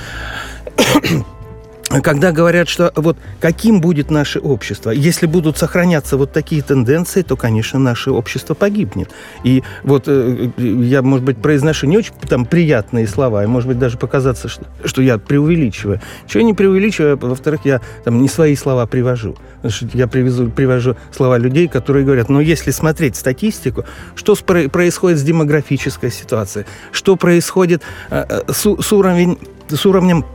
когда 1.89 2.31
говорят, 2.31 2.67
что 2.67 2.91
вот 2.95 3.17
каким 3.39 3.79
будет 3.79 4.09
наше 4.09 4.39
общество, 4.39 4.89
если 4.89 5.27
будут 5.27 5.57
сохраняться 5.57 6.17
вот 6.17 6.31
такие 6.31 6.61
тенденции, 6.61 7.21
то, 7.21 7.35
конечно, 7.35 7.79
наше 7.79 8.11
общество 8.11 8.53
погибнет. 8.53 9.11
И 9.43 9.63
вот 9.83 10.05
э, 10.07 10.49
я, 10.57 11.01
может 11.01 11.23
быть, 11.23 11.37
произношу 11.37 11.85
не 11.85 11.97
очень 11.97 12.13
там 12.27 12.45
приятные 12.45 13.07
слова, 13.07 13.43
и, 13.43 13.47
может 13.47 13.67
быть, 13.67 13.79
даже 13.79 13.97
показаться, 13.97 14.47
что, 14.47 14.65
что 14.83 15.01
я 15.01 15.17
преувеличиваю. 15.17 16.01
Чего 16.27 16.41
я 16.41 16.45
не 16.45 16.53
преувеличиваю, 16.53 17.19
а, 17.21 17.25
во-вторых, 17.27 17.61
я 17.65 17.81
там 18.03 18.21
не 18.21 18.29
свои 18.29 18.55
слова 18.55 18.87
привожу. 18.87 19.35
Я 19.93 20.07
привезу, 20.07 20.49
привожу 20.49 20.95
слова 21.11 21.37
людей, 21.37 21.67
которые 21.67 22.03
говорят, 22.03 22.29
но 22.29 22.41
если 22.41 22.71
смотреть 22.71 23.15
статистику, 23.15 23.85
что 24.15 24.35
происходит 24.35 25.19
с 25.19 25.23
демографической 25.23 26.11
ситуацией, 26.11 26.65
что 26.91 27.15
происходит 27.15 27.83
э, 28.09 28.25
э, 28.27 28.51
с, 28.51 28.61
с 28.61 28.91
уровень- 28.91 29.37
с 29.69 29.85
уровнем 29.85 30.25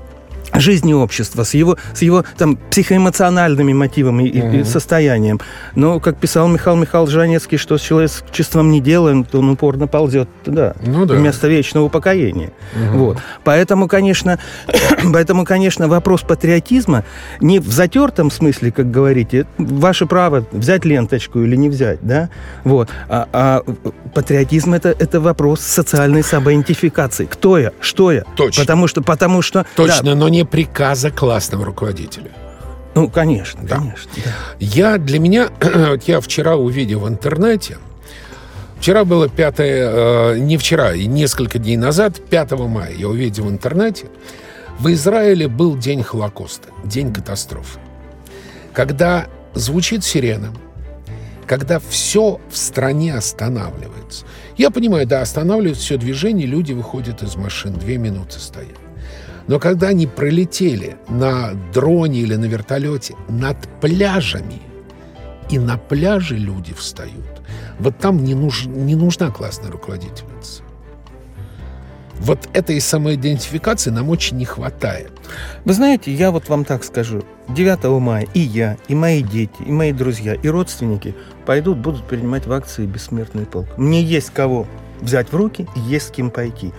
жизни 0.55 0.93
общества, 0.93 1.45
с 1.45 1.55
его, 1.55 1.77
с 1.95 2.03
его 2.03 2.25
там, 2.37 2.57
психоэмоциональными 2.57 3.73
мотивами 3.73 4.25
и, 4.25 4.41
mm-hmm. 4.41 4.61
и 4.61 4.65
состоянием. 4.65 5.41
Но, 5.75 6.01
как 6.01 6.17
писал 6.19 6.49
Михаил 6.49 6.77
Михайлович 6.77 7.13
Жанецкий, 7.13 7.59
что 7.59 7.79
с 7.79 7.83
человечеством 7.83 8.71
не 8.71 8.81
делаем, 8.81 9.25
то 9.25 9.39
он 9.39 9.51
упорно 9.51 9.87
ползет 9.87 10.29
туда, 10.45 10.75
ну, 10.85 11.07
да. 11.07 11.15
вместо 11.15 11.49
вечного 11.49 11.85
упокоения. 11.85 12.51
Mm-hmm. 12.75 12.97
Вот. 12.97 13.19
Поэтому, 13.45 13.89
конечно, 13.89 14.39
поэтому, 15.13 15.45
конечно, 15.45 15.89
вопрос 15.89 16.23
патриотизма 16.23 17.05
не 17.41 17.59
в 17.59 17.69
затертом 17.69 18.31
смысле, 18.31 18.73
как 18.73 18.91
говорите, 18.91 19.47
ваше 19.59 20.07
право 20.07 20.45
взять 20.53 20.85
ленточку 20.85 21.41
или 21.41 21.57
не 21.57 21.69
взять, 21.69 21.99
да, 22.03 22.31
вот, 22.65 22.89
а, 23.09 23.29
а 23.33 23.63
патриотизм 24.15 24.75
это, 24.75 24.91
это 24.91 25.21
вопрос 25.21 25.61
социальной 25.61 26.23
самоидентификации. 26.23 27.27
Кто 27.27 27.59
я, 27.59 27.73
что 27.81 28.13
я? 28.13 28.25
Точно. 28.37 28.63
Потому 28.63 28.87
что, 28.87 29.03
потому 29.03 29.43
что... 29.43 29.67
Точно, 29.77 30.03
да, 30.03 30.15
но 30.15 30.29
не 30.31 30.45
приказа 30.45 31.11
классного 31.11 31.65
руководителя. 31.65 32.31
Ну, 32.95 33.09
конечно, 33.09 33.63
да. 33.63 33.77
конечно. 33.77 34.11
Да. 34.17 34.31
Я 34.59 34.99
для 34.99 35.19
меня, 35.19 35.49
вот 35.61 36.05
я 36.05 36.21
вчера 36.21 36.57
увидел 36.57 37.01
в 37.01 37.09
интернете, 37.09 37.79
вчера 38.79 39.05
было 39.05 39.29
5, 39.29 39.55
э, 39.59 40.37
не 40.39 40.57
вчера, 40.57 40.95
и 40.95 41.07
несколько 41.07 41.59
дней 41.59 41.77
назад, 41.77 42.21
5 42.31 42.53
мая, 42.53 42.93
я 42.93 43.09
увидел 43.09 43.45
в 43.45 43.51
интернете, 43.51 44.07
в 44.79 44.91
Израиле 44.93 45.47
был 45.47 45.77
день 45.77 46.03
Холокоста, 46.03 46.69
день 46.85 47.13
катастрофы. 47.13 47.79
Когда 48.73 49.27
звучит 49.55 50.05
сирена, 50.05 50.53
когда 51.47 51.81
все 51.81 52.41
в 52.49 52.57
стране 52.57 53.15
останавливается. 53.15 54.25
Я 54.57 54.71
понимаю, 54.71 55.05
да, 55.07 55.21
останавливается 55.21 55.83
все 55.83 55.97
движение, 55.97 56.47
люди 56.47 56.73
выходят 56.73 57.23
из 57.23 57.35
машин, 57.35 57.75
две 57.75 57.99
минуты 57.99 58.39
стоят. 58.39 58.79
Но 59.51 59.59
когда 59.59 59.89
они 59.89 60.07
пролетели 60.07 60.97
на 61.09 61.55
дроне 61.75 62.21
или 62.21 62.37
на 62.37 62.45
вертолете 62.45 63.17
над 63.29 63.57
пляжами, 63.81 64.63
и 65.51 65.59
на 65.59 65.77
пляже 65.77 66.37
люди 66.37 66.73
встают, 66.73 67.43
вот 67.81 67.99
там 67.99 68.23
не, 68.23 68.37
нуж, 68.37 68.67
не 68.67 68.95
нужна 68.95 69.33
классная 69.33 69.73
руководительница. 69.73 70.63
Вот 72.21 72.49
этой 72.53 72.81
самоидентификации 72.81 73.91
нам 73.91 74.09
очень 74.11 74.37
не 74.37 74.45
хватает. 74.45 75.11
Вы 75.65 75.73
знаете, 75.73 76.15
я 76.15 76.31
вот 76.31 76.49
вам 76.49 76.65
так 76.65 76.85
скажу. 76.85 77.25
9 77.49 78.01
мая 78.01 78.29
и 78.33 78.39
я, 78.39 78.77
и 78.87 78.95
мои 78.95 79.21
дети, 79.21 79.63
и 79.67 79.73
мои 79.73 79.91
друзья, 79.91 80.35
и 80.35 80.47
родственники 80.47 81.17
пойдут, 81.45 81.79
будут 81.79 82.07
принимать 82.07 82.47
в 82.47 82.53
акции 82.53 82.87
«Бессмертный 82.87 83.47
полк». 83.47 83.67
Мне 83.77 84.01
есть 84.01 84.31
кого 84.31 84.69
взять 85.01 85.33
в 85.33 85.37
руки, 85.37 85.67
есть 85.75 86.07
с 86.07 86.11
кем 86.13 86.31
пойти. 86.31 86.73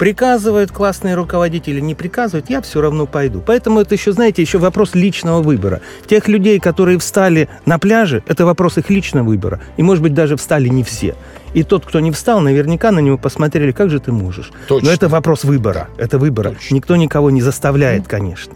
Приказывают 0.00 0.72
классные 0.72 1.14
руководители, 1.14 1.78
не 1.78 1.94
приказывают, 1.94 2.48
я 2.48 2.62
все 2.62 2.80
равно 2.80 3.04
пойду. 3.04 3.42
Поэтому 3.44 3.80
это 3.80 3.94
еще, 3.94 4.12
знаете, 4.12 4.40
еще 4.40 4.56
вопрос 4.56 4.94
личного 4.94 5.42
выбора. 5.42 5.82
Тех 6.06 6.26
людей, 6.26 6.58
которые 6.58 6.98
встали 6.98 7.50
на 7.66 7.78
пляже, 7.78 8.22
это 8.26 8.46
вопрос 8.46 8.78
их 8.78 8.88
личного 8.88 9.26
выбора. 9.26 9.60
И, 9.76 9.82
может 9.82 10.02
быть, 10.02 10.14
даже 10.14 10.38
встали 10.38 10.68
не 10.68 10.84
все. 10.84 11.16
И 11.52 11.64
тот, 11.64 11.84
кто 11.84 12.00
не 12.00 12.12
встал, 12.12 12.40
наверняка 12.40 12.92
на 12.92 13.00
него 13.00 13.18
посмотрели, 13.18 13.72
как 13.72 13.90
же 13.90 14.00
ты 14.00 14.10
можешь. 14.10 14.52
Точно. 14.68 14.88
Но 14.88 14.94
это 14.94 15.10
вопрос 15.10 15.44
выбора. 15.44 15.90
Это 15.98 16.16
выбора. 16.16 16.52
Точно. 16.52 16.76
Никто 16.76 16.96
никого 16.96 17.30
не 17.30 17.42
заставляет, 17.42 18.08
конечно. 18.08 18.54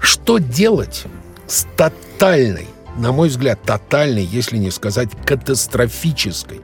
Что 0.00 0.38
делать 0.38 1.04
с 1.46 1.64
тотальной, 1.76 2.66
на 2.96 3.12
мой 3.12 3.28
взгляд, 3.28 3.60
тотальной, 3.64 4.24
если 4.24 4.56
не 4.56 4.72
сказать 4.72 5.10
катастрофической 5.24 6.60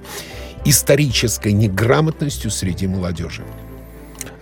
исторической 0.64 1.53
неграмотностью 1.53 2.51
среди 2.51 2.87
молодежи. 2.87 3.42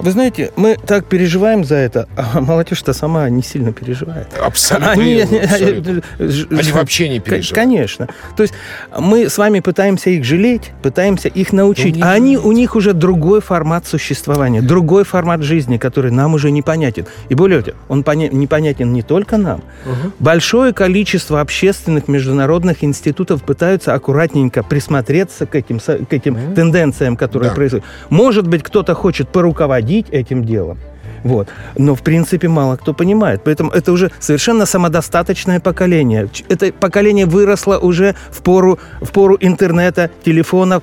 Вы 0.01 0.11
знаете, 0.13 0.51
мы 0.57 0.77
так 0.87 1.05
переживаем 1.07 1.65
за 1.65 1.77
это, 1.77 2.09
а 2.17 2.41
молодежь-то 2.41 2.93
сама 2.95 3.29
не 3.29 3.43
сильно 3.43 3.73
переживает. 3.73 4.29
Абсолютно. 4.43 4.93
Они, 4.93 5.21
абсолютно. 5.21 6.03
Они 6.19 6.73
вообще 6.73 7.09
не 7.09 7.21
переживают. 7.21 7.55
Конечно. 7.55 8.09
То 8.37 8.43
есть 8.43 8.55
мы 8.99 9.29
с 9.29 9.37
вами 9.37 9.61
пытаемся 9.61 10.11
их 10.11 10.25
жалеть, 10.25 10.73
пытаемся 10.83 11.29
их 11.29 11.53
научить, 11.53 12.01
а 12.01 12.13
они, 12.13 12.39
у 12.39 12.53
них 12.53 12.77
уже 12.77 12.95
другой 12.95 13.43
формат 13.43 13.87
существования, 13.87 14.63
другой 14.63 15.05
формат 15.05 15.43
жизни, 15.43 15.77
который 15.77 16.11
нам 16.11 16.35
уже 16.35 16.51
непонятен. 16.51 17.07
И 17.29 17.35
более 17.35 17.61
того, 17.61 17.77
он 17.89 18.03
поня- 18.03 18.33
непонятен 18.33 18.93
не 18.93 19.03
только 19.03 19.37
нам. 19.37 19.63
Угу. 19.85 20.13
Большое 20.19 20.73
количество 20.73 21.41
общественных 21.41 22.09
международных 22.09 22.83
институтов 22.85 23.43
пытаются 23.43 23.93
аккуратненько 23.93 24.63
присмотреться 24.63 25.45
к 25.45 25.55
этим, 25.55 25.79
к 25.79 26.13
этим 26.13 26.35
угу. 26.35 26.55
тенденциям, 26.55 27.17
которые 27.17 27.51
да. 27.51 27.55
происходят. 27.55 27.85
Может 28.09 28.47
быть, 28.47 28.63
кто-то 28.63 28.95
хочет 28.95 29.29
поруководить 29.29 29.90
руководить 29.91 30.07
этим 30.11 30.45
делом. 30.45 30.79
Вот. 31.25 31.49
Но, 31.77 31.95
в 31.95 32.03
принципе, 32.03 32.49
мало 32.49 32.77
кто 32.77 32.95
понимает. 32.95 33.43
Поэтому 33.45 33.71
это 33.71 33.93
уже 33.93 34.11
совершенно 34.21 34.67
самодостаточное 34.67 35.61
поколение. 35.61 36.29
Это 36.49 36.73
поколение 36.73 37.27
выросло 37.27 37.79
уже 37.79 38.15
в 38.31 38.43
пору, 38.43 38.79
в 39.03 39.11
пору 39.11 39.37
интернета, 39.41 40.11
телефонов, 40.25 40.83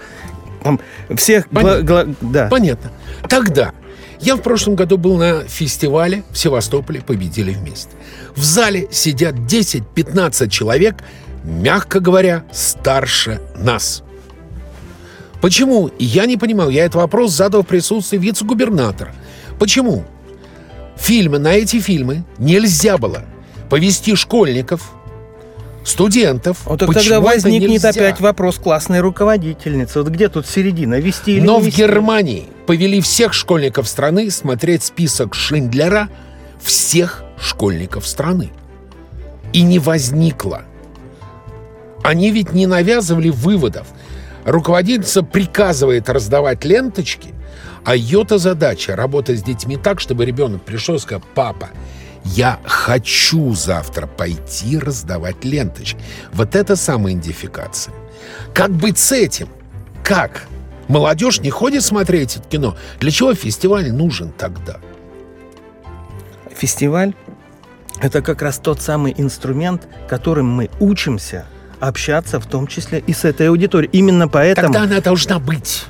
там, 0.64 0.80
всех... 1.16 1.48
Понятно. 1.50 1.84
Гла- 1.84 2.06
да. 2.22 2.48
Понятно. 2.50 2.92
Тогда 3.30 3.72
я 4.20 4.36
в 4.36 4.42
прошлом 4.42 4.76
году 4.76 4.98
был 4.98 5.18
на 5.18 5.44
фестивале 5.48 6.24
в 6.32 6.38
Севастополе 6.38 7.02
«Победили 7.02 7.54
вместе». 7.54 7.90
В 8.36 8.44
зале 8.44 8.88
сидят 8.92 9.36
10-15 9.36 10.50
человек, 10.50 10.96
мягко 11.44 12.00
говоря, 12.00 12.44
старше 12.52 13.40
нас. 13.56 14.04
Почему? 15.42 15.92
Я 16.00 16.26
не 16.26 16.38
понимал. 16.38 16.70
Я 16.70 16.86
этот 16.86 16.96
вопрос 16.96 17.32
задал 17.32 17.64
в 17.64 17.68
присутствии 17.68 18.18
вице-губернатора. 18.18 19.14
Почему? 19.60 20.04
Фильмы, 20.98 21.38
на 21.40 21.54
эти 21.54 21.80
фильмы 21.80 22.24
нельзя 22.38 22.98
было 22.98 23.24
повести 23.70 24.16
школьников, 24.16 24.92
студентов. 25.88 26.60
Вот 26.66 26.80
так 26.80 26.94
тогда 26.94 27.22
возникнет 27.22 27.86
опять 27.86 28.20
вопрос 28.20 28.58
классной 28.58 29.00
руководительницы. 29.00 30.02
Вот 30.02 30.12
где 30.12 30.28
тут 30.28 30.48
середина? 30.48 30.96
Вести 30.96 31.38
или 31.38 31.42
Но 31.46 31.60
не 31.60 31.66
вести? 31.68 31.76
в 31.76 31.78
Германии 31.88 32.46
повели 32.66 33.00
всех 33.02 33.34
школьников 33.34 33.88
страны 33.88 34.30
смотреть 34.32 34.84
список 34.84 35.34
Шиндлера 35.34 36.10
всех 36.62 37.24
школьников 37.40 38.08
страны. 38.08 38.52
И 39.54 39.62
не 39.62 39.80
возникло. 39.80 40.64
Они 42.04 42.32
ведь 42.32 42.54
не 42.54 42.68
навязывали 42.68 43.30
выводов 43.30 43.88
руководительница 44.48 45.24
приказывает 45.24 46.10
раздавать 46.10 46.64
ленточки, 46.64 47.34
а 47.84 47.96
ее-то 47.96 48.38
задача 48.38 48.96
работать 48.96 49.40
с 49.40 49.44
детьми 49.44 49.78
так, 49.78 50.00
чтобы 50.00 50.26
ребенок 50.26 50.64
пришел 50.64 50.96
и 50.96 51.00
сказал, 51.00 51.24
папа, 51.36 51.70
я 52.24 52.60
хочу 52.66 53.54
завтра 53.54 54.08
пойти 54.08 54.80
раздавать 54.80 55.44
ленточки. 55.46 56.00
Вот 56.34 56.56
это 56.56 56.76
самоидентификация. 56.76 57.94
Как 58.54 58.72
быть 58.72 58.98
с 58.98 59.12
этим? 59.12 59.50
Как? 60.04 60.48
Молодежь 60.88 61.42
не 61.42 61.50
ходит 61.50 61.84
смотреть 61.84 62.38
это 62.38 62.48
кино. 62.48 62.78
Для 63.00 63.12
чего 63.12 63.34
фестиваль 63.34 63.92
нужен 63.92 64.32
тогда? 64.32 64.78
Фестиваль– 66.56 67.14
это 68.02 68.22
как 68.22 68.42
раз 68.42 68.60
тот 68.60 68.82
самый 68.82 69.14
инструмент, 69.18 69.88
которым 70.08 70.50
мы 70.50 70.70
учимся– 70.80 71.46
общаться 71.80 72.40
в 72.40 72.46
том 72.46 72.68
числе 72.68 73.04
и 73.06 73.14
с 73.14 73.26
этой 73.26 73.50
аудиторией. 73.50 73.90
Именно 73.92 74.28
поэтому... 74.28 74.68
Тогда 74.68 74.84
она 74.84 75.02
должна 75.02 75.40
быть. 75.40 75.86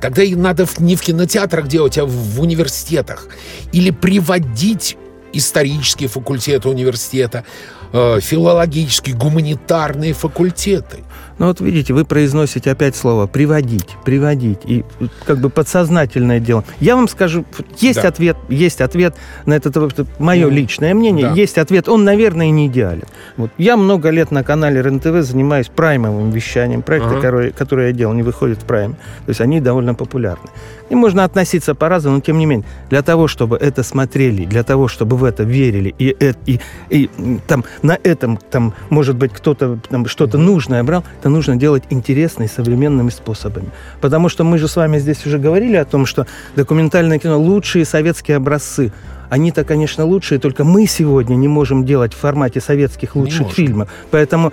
Тогда 0.00 0.22
и 0.22 0.34
надо 0.34 0.66
не 0.78 0.96
в 0.96 1.00
кинотеатрах 1.00 1.68
делать, 1.68 1.96
а 1.98 2.04
в 2.04 2.40
университетах. 2.40 3.28
Или 3.72 3.90
приводить 3.90 4.96
исторические 5.32 6.08
факультеты 6.08 6.68
университета, 6.68 7.44
э, 7.92 8.18
филологические, 8.20 9.14
гуманитарные 9.14 10.12
факультеты. 10.12 10.98
Ну 11.38 11.46
вот 11.46 11.60
видите, 11.60 11.94
вы 11.94 12.04
произносите 12.04 12.70
опять 12.70 12.96
слово 12.96 13.26
«приводить», 13.26 13.96
«приводить», 14.04 14.60
и 14.64 14.84
как 15.24 15.38
бы 15.38 15.50
подсознательное 15.50 16.40
дело. 16.40 16.64
Я 16.80 16.96
вам 16.96 17.08
скажу, 17.08 17.44
есть 17.78 18.02
да. 18.02 18.08
ответ, 18.08 18.36
есть 18.48 18.80
ответ 18.80 19.14
на 19.46 19.54
этот 19.54 19.76
вопрос, 19.76 20.06
мое 20.18 20.46
ну, 20.46 20.52
личное 20.52 20.94
мнение, 20.94 21.28
да. 21.28 21.34
есть 21.34 21.58
ответ, 21.58 21.88
он, 21.88 22.04
наверное, 22.04 22.50
не 22.50 22.66
идеален. 22.66 23.04
Вот. 23.36 23.50
Я 23.58 23.76
много 23.76 24.10
лет 24.10 24.30
на 24.30 24.44
канале 24.44 24.82
РЕН-ТВ 24.82 25.26
занимаюсь 25.26 25.68
праймовым 25.68 26.30
вещанием, 26.30 26.82
проекты, 26.82 27.08
ага. 27.08 27.16
которые, 27.16 27.50
которые 27.50 27.88
я 27.88 27.92
делал, 27.92 28.14
не 28.14 28.22
выходят 28.22 28.58
в 28.62 28.64
прайм, 28.64 28.92
то 28.94 29.28
есть 29.28 29.40
они 29.40 29.60
довольно 29.60 29.94
популярны. 29.94 30.48
И 30.90 30.94
можно 30.94 31.24
относиться 31.24 31.74
по-разному, 31.74 32.16
но 32.16 32.20
тем 32.20 32.38
не 32.38 32.46
менее, 32.46 32.66
для 32.90 33.02
того, 33.02 33.26
чтобы 33.26 33.56
это 33.56 33.82
смотрели, 33.82 34.44
для 34.44 34.62
того, 34.62 34.88
чтобы 34.88 35.16
в 35.16 35.24
это 35.24 35.42
верили, 35.42 35.94
и, 35.98 36.14
и, 36.20 36.34
и, 36.46 36.60
и 36.90 37.10
там 37.46 37.64
на 37.82 37.98
этом, 38.02 38.36
там, 38.36 38.74
может 38.90 39.16
быть, 39.16 39.32
кто-то 39.32 39.78
что-то 40.06 40.38
нужное 40.38 40.84
брал, 40.84 41.04
это 41.22 41.28
нужно 41.28 41.54
делать 41.54 41.84
интересно 41.90 42.42
и 42.42 42.48
современными 42.48 43.10
способами. 43.10 43.70
Потому 44.00 44.28
что 44.28 44.42
мы 44.42 44.58
же 44.58 44.66
с 44.66 44.74
вами 44.74 44.98
здесь 44.98 45.24
уже 45.24 45.38
говорили 45.38 45.76
о 45.76 45.84
том, 45.84 46.04
что 46.04 46.26
документальное 46.56 47.20
кино– 47.20 47.38
лучшие 47.40 47.84
советские 47.84 48.38
образцы. 48.38 48.92
Они-то, 49.30 49.62
конечно, 49.62 50.04
лучшие, 50.04 50.40
только 50.40 50.64
мы 50.64 50.86
сегодня 50.86 51.36
не 51.36 51.46
можем 51.46 51.84
делать 51.84 52.12
в 52.12 52.16
формате 52.16 52.60
советских 52.60 53.14
лучших 53.14 53.52
фильмов. 53.52 53.88
Поэтому 54.10 54.52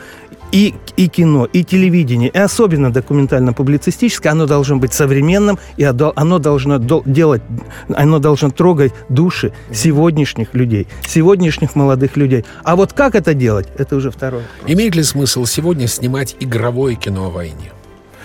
и, 0.51 0.75
и 0.97 1.07
кино, 1.07 1.45
и 1.45 1.63
телевидение, 1.63 2.29
и 2.29 2.37
особенно 2.37 2.91
документально-публицистическое, 2.91 4.31
оно 4.31 4.45
должно 4.45 4.77
быть 4.77 4.93
современным, 4.93 5.59
и 5.77 5.83
оно 5.83 6.39
должно 6.39 6.77
делать, 7.05 7.41
оно 7.87 8.19
должно 8.19 8.49
трогать 8.49 8.93
души 9.09 9.53
сегодняшних 9.71 10.53
людей, 10.53 10.87
сегодняшних 11.07 11.75
молодых 11.75 12.17
людей. 12.17 12.45
А 12.63 12.75
вот 12.75 12.93
как 12.93 13.15
это 13.15 13.33
делать, 13.33 13.67
это 13.77 13.95
уже 13.95 14.11
второе. 14.11 14.43
Имеет 14.67 14.95
ли 14.95 15.03
смысл 15.03 15.45
сегодня 15.45 15.87
снимать 15.87 16.35
игровое 16.39 16.95
кино 16.95 17.27
о 17.27 17.29
войне? 17.29 17.71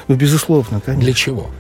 Ну, 0.09 0.17
безусловно, 0.17 0.81
конечно. 0.85 1.05
Для 1.05 1.13
чего? 1.13 1.51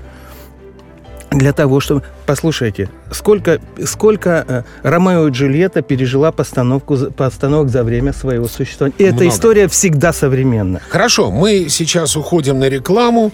Для 1.38 1.52
того, 1.52 1.80
чтобы... 1.80 2.02
Послушайте, 2.26 2.88
сколько, 3.10 3.60
сколько 3.84 4.44
э, 4.46 4.62
Ромео 4.82 5.28
и 5.28 5.30
Джульетта 5.30 5.82
пережила 5.82 6.32
постановку, 6.32 6.96
постановок 7.16 7.68
за 7.68 7.84
время 7.84 8.12
своего 8.12 8.46
существования. 8.48 8.94
И 8.98 9.04
эта 9.04 9.28
история 9.28 9.68
всегда 9.68 10.12
современна. 10.12 10.80
Хорошо, 10.88 11.30
мы 11.30 11.66
сейчас 11.68 12.16
уходим 12.16 12.58
на 12.58 12.68
рекламу, 12.68 13.32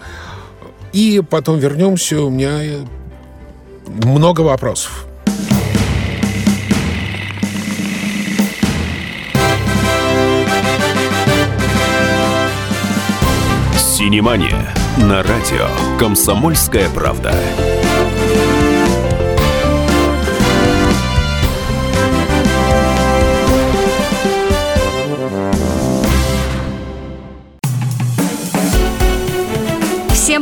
и 0.92 1.22
потом 1.28 1.58
вернемся. 1.58 2.20
У 2.20 2.30
меня 2.30 2.62
э, 2.62 2.78
много 3.86 4.40
вопросов. 4.40 5.06
Синемания 13.76 14.74
на 14.96 15.22
радио 15.22 15.68
«Комсомольская 15.98 16.88
правда». 16.88 17.34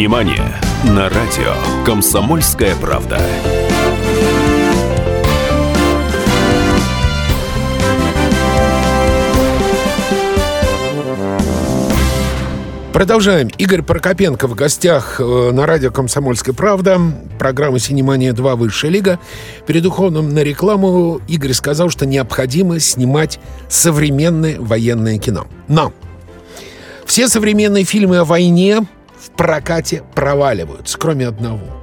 Синемания 0.00 0.58
на 0.82 1.10
радио 1.10 1.52
«Комсомольская 1.84 2.74
правда». 2.74 3.20
Продолжаем. 12.94 13.48
Игорь 13.58 13.82
Прокопенко 13.82 14.46
в 14.48 14.54
гостях 14.54 15.20
э, 15.20 15.50
на 15.52 15.66
радио 15.66 15.90
«Комсомольская 15.90 16.54
правда». 16.54 16.98
Программа 17.38 17.78
«Синемания-2. 17.78 18.56
Высшая 18.56 18.90
лига». 18.90 19.20
Перед 19.66 19.84
уходом 19.84 20.32
на 20.32 20.38
рекламу 20.38 21.20
Игорь 21.28 21.52
сказал, 21.52 21.90
что 21.90 22.06
необходимо 22.06 22.80
снимать 22.80 23.38
современное 23.68 24.58
военное 24.58 25.18
кино. 25.18 25.46
Но 25.68 25.92
все 27.04 27.28
современные 27.28 27.84
фильмы 27.84 28.16
о 28.16 28.24
войне 28.24 28.86
в 29.20 29.30
прокате 29.30 30.02
проваливаются, 30.14 30.98
кроме 30.98 31.26
одного. 31.26 31.80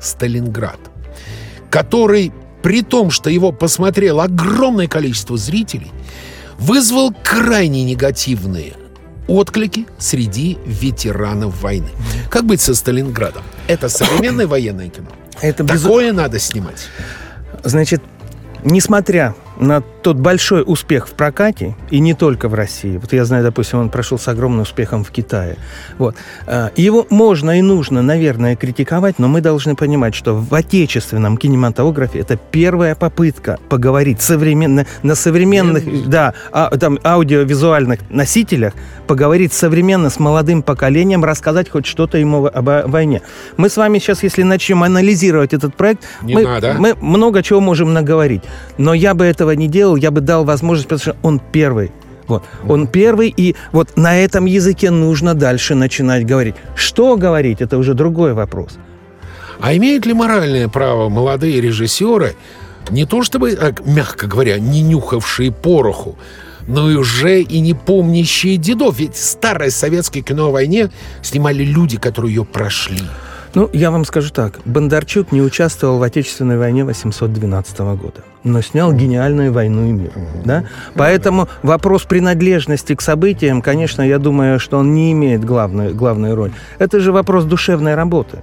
«Сталинград», 0.00 0.78
который, 1.70 2.32
при 2.62 2.82
том, 2.82 3.10
что 3.10 3.30
его 3.30 3.50
посмотрело 3.50 4.24
огромное 4.24 4.86
количество 4.86 5.36
зрителей, 5.36 5.90
вызвал 6.58 7.14
крайне 7.24 7.84
негативные 7.84 8.74
отклики 9.26 9.86
среди 9.98 10.58
ветеранов 10.64 11.60
войны. 11.62 11.88
Как 12.30 12.44
быть 12.44 12.60
со 12.60 12.74
Сталинградом? 12.74 13.42
Это 13.66 13.88
современное 13.88 14.46
военное 14.46 14.88
кино. 14.88 15.08
Это 15.40 15.64
Такое 15.64 16.10
без... 16.10 16.16
надо 16.16 16.38
снимать. 16.38 16.88
Значит, 17.64 18.02
несмотря 18.64 19.34
на 19.58 19.82
тот 20.06 20.18
большой 20.18 20.62
успех 20.64 21.08
в 21.08 21.14
прокате, 21.14 21.74
и 21.90 21.98
не 21.98 22.14
только 22.14 22.48
в 22.48 22.54
России. 22.54 22.96
Вот 22.96 23.12
я 23.12 23.24
знаю, 23.24 23.42
допустим, 23.42 23.80
он 23.80 23.90
прошел 23.90 24.20
с 24.20 24.28
огромным 24.28 24.60
успехом 24.60 25.02
в 25.02 25.10
Китае. 25.10 25.56
Вот. 25.98 26.14
А, 26.46 26.70
его 26.76 27.04
можно 27.10 27.58
и 27.58 27.60
нужно, 27.60 28.02
наверное, 28.02 28.54
критиковать, 28.54 29.18
но 29.18 29.26
мы 29.26 29.40
должны 29.40 29.74
понимать, 29.74 30.14
что 30.14 30.34
в 30.36 30.54
отечественном 30.54 31.36
кинематографе 31.36 32.20
это 32.20 32.36
первая 32.36 32.94
попытка 32.94 33.58
поговорить 33.68 34.22
современно, 34.22 34.86
на 35.02 35.16
современных, 35.16 36.08
да, 36.08 36.34
а, 36.52 36.70
там, 36.76 37.00
аудиовизуальных 37.02 37.98
носителях, 38.08 38.74
поговорить 39.08 39.52
современно 39.52 40.08
с 40.08 40.20
молодым 40.20 40.62
поколением, 40.62 41.24
рассказать 41.24 41.68
хоть 41.68 41.84
что-то 41.84 42.16
ему 42.16 42.46
об 42.46 42.68
войне. 42.88 43.22
Мы 43.56 43.68
с 43.68 43.76
вами 43.76 43.98
сейчас, 43.98 44.22
если 44.22 44.44
начнем 44.44 44.84
анализировать 44.84 45.52
этот 45.52 45.74
проект, 45.74 46.04
мы, 46.22 46.60
мы 46.78 46.94
много 47.00 47.42
чего 47.42 47.58
можем 47.58 47.92
наговорить. 47.92 48.42
Но 48.78 48.94
я 48.94 49.12
бы 49.14 49.24
этого 49.24 49.50
не 49.50 49.66
делал, 49.66 49.95
я 49.96 50.10
бы 50.10 50.20
дал 50.20 50.44
возможность, 50.44 50.88
потому 50.88 51.00
что 51.00 51.16
он 51.22 51.40
первый. 51.52 51.90
Вот. 52.28 52.42
Он 52.68 52.86
первый, 52.86 53.32
и 53.36 53.54
вот 53.72 53.96
на 53.96 54.18
этом 54.18 54.46
языке 54.46 54.90
нужно 54.90 55.34
дальше 55.34 55.74
начинать 55.74 56.26
говорить. 56.26 56.56
Что 56.74 57.16
говорить, 57.16 57.60
это 57.60 57.78
уже 57.78 57.94
другой 57.94 58.34
вопрос. 58.34 58.78
А 59.60 59.74
имеют 59.74 60.06
ли 60.06 60.12
моральное 60.12 60.68
право 60.68 61.08
молодые 61.08 61.60
режиссеры, 61.60 62.34
не 62.90 63.04
то 63.06 63.22
чтобы, 63.22 63.58
мягко 63.84 64.26
говоря, 64.26 64.58
не 64.58 64.82
нюхавшие 64.82 65.52
пороху, 65.52 66.18
но 66.66 66.90
и 66.90 66.96
уже 66.96 67.42
и 67.42 67.60
не 67.60 67.74
помнящие 67.74 68.56
дедов? 68.56 68.98
Ведь 68.98 69.16
старое 69.16 69.70
советское 69.70 70.22
кино 70.22 70.48
о 70.48 70.50
войне 70.50 70.90
снимали 71.22 71.64
люди, 71.64 71.96
которые 71.96 72.34
ее 72.34 72.44
прошли. 72.44 73.02
Ну, 73.56 73.70
я 73.72 73.90
вам 73.90 74.04
скажу 74.04 74.30
так. 74.30 74.60
Бондарчук 74.66 75.32
не 75.32 75.40
участвовал 75.40 75.98
в 75.98 76.02
Отечественной 76.02 76.58
войне 76.58 76.84
812 76.84 77.78
года, 77.78 78.22
но 78.44 78.60
снял 78.60 78.92
гениальную 78.92 79.50
«Войну 79.50 79.88
и 79.88 79.92
мир». 79.92 80.12
Да? 80.44 80.64
Поэтому 80.94 81.48
вопрос 81.62 82.02
принадлежности 82.02 82.94
к 82.94 83.00
событиям, 83.00 83.62
конечно, 83.62 84.02
я 84.02 84.18
думаю, 84.18 84.60
что 84.60 84.76
он 84.76 84.92
не 84.92 85.10
имеет 85.12 85.42
главную, 85.42 85.94
главную 85.94 86.34
роль. 86.36 86.52
Это 86.78 87.00
же 87.00 87.12
вопрос 87.12 87.44
душевной 87.44 87.94
работы. 87.94 88.40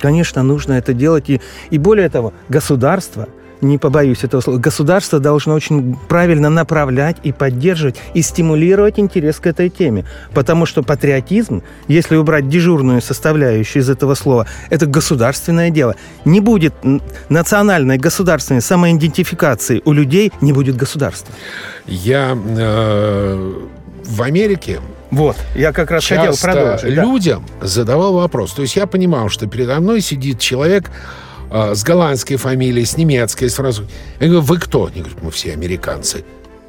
Конечно, 0.00 0.44
нужно 0.44 0.74
это 0.74 0.92
делать. 0.92 1.28
И, 1.28 1.40
и 1.70 1.78
более 1.78 2.08
того, 2.08 2.32
государство– 2.48 3.28
не 3.64 3.78
побоюсь 3.78 4.24
этого 4.24 4.40
слова, 4.40 4.58
государство 4.58 5.18
должно 5.18 5.54
очень 5.54 5.96
правильно 6.08 6.50
направлять 6.50 7.16
и 7.22 7.32
поддерживать, 7.32 7.96
и 8.14 8.22
стимулировать 8.22 8.98
интерес 8.98 9.40
к 9.40 9.46
этой 9.46 9.68
теме. 9.68 10.04
Потому 10.32 10.66
что 10.66 10.82
патриотизм, 10.82 11.62
если 11.88 12.16
убрать 12.16 12.48
дежурную 12.48 13.02
составляющую 13.02 13.82
из 13.82 13.90
этого 13.90 14.14
слова, 14.14 14.46
это 14.70 14.86
государственное 14.86 15.70
дело. 15.70 15.96
Не 16.24 16.40
будет 16.40 16.74
национальной 17.28 17.98
государственной 17.98 18.60
самоидентификации 18.60 19.82
у 19.84 19.92
людей, 19.92 20.32
не 20.40 20.52
будет 20.52 20.76
государства. 20.76 21.34
Я 21.86 22.36
э, 22.36 23.52
в 24.04 24.22
Америке 24.22 24.80
вот, 25.10 25.36
я 25.54 25.72
как 25.72 25.92
раз 25.92 26.06
хотел 26.06 26.34
продолжить. 26.36 26.90
людям 26.90 27.44
да. 27.60 27.66
задавал 27.68 28.14
вопрос. 28.14 28.52
То 28.52 28.62
есть 28.62 28.74
я 28.74 28.88
понимал, 28.88 29.28
что 29.28 29.46
передо 29.46 29.78
мной 29.78 30.00
сидит 30.00 30.40
человек, 30.40 30.90
с 31.54 31.84
голландской 31.84 32.36
фамилией, 32.36 32.84
с 32.84 32.96
немецкой 32.96 33.48
сразу. 33.48 33.86
Я 34.18 34.26
говорю, 34.26 34.42
вы 34.42 34.58
кто? 34.58 34.86
Они 34.86 35.00
говорят, 35.00 35.22
мы 35.22 35.30
все 35.30 35.52
американцы. 35.52 36.24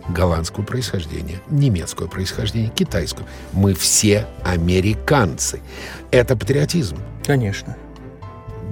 Голландского 0.08 0.64
происхождения, 0.64 1.42
немецкого 1.50 2.06
происхождения, 2.06 2.70
китайского. 2.70 3.26
Мы 3.54 3.74
все 3.74 4.28
американцы. 4.44 5.62
Это 6.12 6.36
патриотизм. 6.36 6.98
Конечно. 7.26 7.76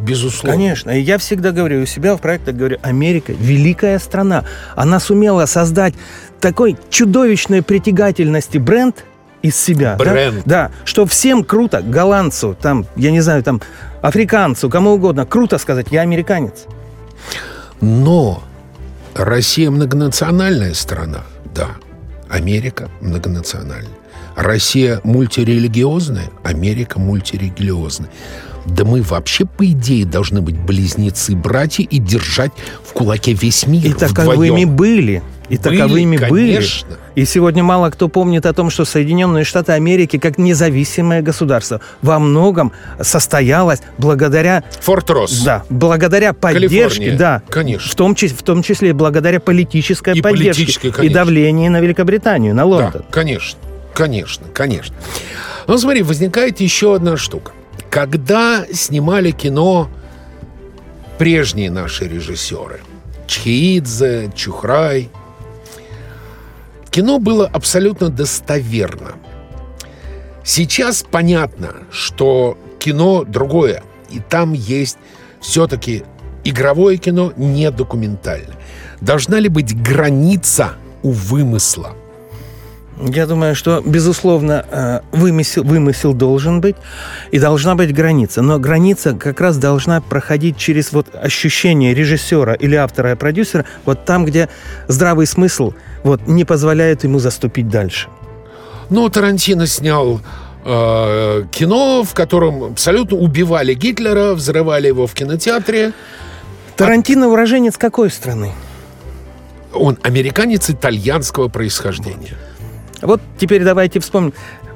Безусловно. 0.03 0.51
Конечно. 0.51 0.91
И 0.91 1.01
я 1.01 1.17
всегда 1.17 1.51
говорю 1.51 1.81
у 1.81 1.85
себя 1.87 2.15
в 2.15 2.21
проектах, 2.21 2.55
говорю, 2.55 2.77
Америка– 2.83 3.33
великая 3.39 3.97
страна. 3.97 4.43
Она 4.75 4.99
сумела 4.99 5.47
создать 5.47 5.95
такой 6.39 6.77
чудовищной 6.91 7.63
притягательности 7.63 8.59
бренд 8.59 9.03
из 9.41 9.55
себя. 9.55 9.95
Бренд. 9.95 10.43
Да, 10.45 10.67
да, 10.67 10.71
что 10.85 11.07
всем 11.07 11.43
круто, 11.43 11.81
голландцу, 11.81 12.55
там, 12.61 12.85
я 12.95 13.09
не 13.09 13.21
знаю, 13.21 13.41
там, 13.43 13.61
африканцу, 14.03 14.69
кому 14.69 14.91
угодно, 14.91 15.25
круто 15.25 15.57
сказать, 15.57 15.87
я 15.89 16.01
американец. 16.01 16.65
Но 17.81 18.43
Россия 19.15 19.71
многонациональная 19.71 20.73
страна, 20.73 21.23
да. 21.55 21.69
Америка 22.29 22.89
многонациональная. 23.01 23.97
Россия 24.35 24.99
мультирелигиозная, 25.03 26.29
Америка 26.43 26.99
мультирелигиозная. 26.99 28.09
Да 28.65 28.83
мы 28.83 29.01
вообще, 29.01 29.45
по 29.45 29.65
идее, 29.65 30.05
должны 30.05 30.41
быть 30.41 30.57
близнецы, 30.57 31.35
братья 31.35 31.83
и 31.83 31.97
держать 31.97 32.51
в 32.83 32.93
кулаке 32.93 33.33
весь 33.33 33.67
мир 33.67 33.85
И 33.85 33.93
таковыми 33.93 34.65
были. 34.65 35.21
И 35.49 35.57
Были, 35.57 35.77
таковыми 35.77 36.17
были. 36.17 36.53
конечно. 36.53 36.97
И 37.15 37.25
сегодня 37.25 37.63
мало 37.63 37.89
кто 37.89 38.07
помнит 38.07 38.45
о 38.45 38.53
том, 38.53 38.69
что 38.69 38.85
Соединенные 38.85 39.43
Штаты 39.43 39.73
Америки, 39.73 40.17
как 40.17 40.37
независимое 40.37 41.21
государство, 41.21 41.81
во 42.01 42.17
многом 42.17 42.71
состоялось 43.01 43.81
благодаря, 43.97 44.63
Форт 44.81 45.09
Росс. 45.09 45.41
да, 45.43 45.63
благодаря 45.69 46.31
поддержке, 46.33 46.69
Калифорния. 46.99 47.17
да, 47.17 47.41
Конечно. 47.49 47.91
в 47.91 47.95
том, 47.95 48.15
числе, 48.15 48.37
в 48.37 48.43
том 48.43 48.63
числе 48.63 48.93
благодаря 48.93 49.39
политической 49.41 50.17
И 50.17 50.21
поддержке 50.21 50.61
политической, 50.63 50.87
и 50.87 50.91
конечно. 50.91 51.19
давлению 51.19 51.71
на 51.71 51.81
Великобританию, 51.81 52.55
на 52.55 52.63
Лондон. 52.65 53.01
Да, 53.01 53.11
конечно, 53.11 53.59
конечно, 53.93 54.45
конечно. 54.53 54.95
Ну, 55.67 55.77
смотри, 55.77 56.03
возникает 56.03 56.61
еще 56.61 56.95
одна 56.95 57.17
штука. 57.17 57.51
Когда 57.89 58.65
снимали 58.71 59.31
кино 59.31 59.89
прежние 61.17 61.69
наши 61.69 62.07
режиссеры, 62.07 62.79
Чхеидзе, 63.27 64.31
Чухрай, 64.35 65.09
кино 66.93 67.17
было 67.17 67.47
абсолютно 67.47 68.09
достоверно. 68.09 69.13
Сейчас 70.43 71.03
понятно, 71.09 71.73
что 71.91 72.55
кино 72.77 73.23
другое, 73.23 73.81
и 74.11 74.19
там 74.19 74.53
есть 74.53 74.97
все-таки 75.41 76.03
игровое 76.43 76.97
кино, 76.97 77.33
не 77.35 77.71
документальное. 77.71 78.55
Должна 79.01 79.39
ли 79.39 79.49
быть 79.49 79.75
граница 79.75 80.73
у 81.01 81.09
вымысла? 81.09 81.95
Я 82.99 83.25
думаю, 83.25 83.55
что, 83.55 83.81
безусловно, 83.83 84.65
э, 84.69 84.99
вымысел, 85.11 85.63
вымысел 85.63 86.13
должен 86.13 86.61
быть, 86.61 86.75
и 87.31 87.39
должна 87.39 87.75
быть 87.75 87.93
граница. 87.93 88.41
Но 88.41 88.59
граница 88.59 89.13
как 89.13 89.41
раз 89.41 89.57
должна 89.57 89.99
проходить 89.99 90.57
через 90.57 90.91
вот 90.91 91.07
ощущение 91.15 91.95
режиссера 91.95 92.53
или 92.53 92.75
автора 92.75 93.13
и 93.13 93.15
продюсера, 93.15 93.65
вот 93.85 94.05
там, 94.05 94.25
где 94.25 94.47
здравый 94.87 95.25
смысл 95.25 95.73
вот, 96.03 96.27
не 96.27 96.45
позволяет 96.45 97.03
ему 97.03 97.19
заступить 97.19 97.67
дальше. 97.67 98.09
Ну, 98.89 99.09
Тарантино 99.09 99.65
снял 99.65 100.21
э, 100.63 101.43
кино, 101.51 102.03
в 102.03 102.13
котором 102.13 102.63
абсолютно 102.63 103.17
убивали 103.17 103.73
Гитлера, 103.73 104.33
взрывали 104.33 104.87
его 104.87 105.07
в 105.07 105.13
кинотеатре. 105.13 105.93
Тарантино 106.75 107.27
уроженец 107.29 107.77
какой 107.77 108.11
страны? 108.11 108.51
Он 109.73 109.97
американец 110.03 110.69
итальянского 110.69 111.47
происхождения. 111.47 112.35
Вот 112.35 112.52
теперь 113.37 113.63
давайте 113.63 113.99
вспомним. 113.99 114.33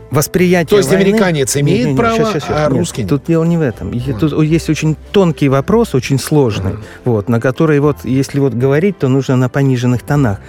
Восприятие 0.09 0.69
То 0.69 0.78
есть 0.78 0.89
войны- 0.89 1.03
американец 1.03 1.57
имеет 1.57 1.97
право, 1.97 2.34
а 2.49 2.69
русский 2.69 3.01
нет? 3.01 3.09
Тут 3.09 3.25
дело 3.28 3.43
не 3.43 3.57
в 3.57 3.61
этом. 3.61 3.91
И 3.91 3.99
Тут 4.13 4.41
есть 4.41 4.69
очень 4.69 4.95
тонкий 5.11 5.49
вопрос, 5.49 5.95
очень 5.95 6.17
сложный, 6.17 6.75
вот, 7.03 7.28
на 7.28 7.41
который 7.41 7.80
вот, 7.82 7.97
если 8.05 8.39
вот 8.39 8.53
говорить, 8.53 8.97
то 8.99 9.09
нужно 9.09 9.36
на 9.36 9.49
пониженных 9.49 10.03
тонах. 10.03 10.39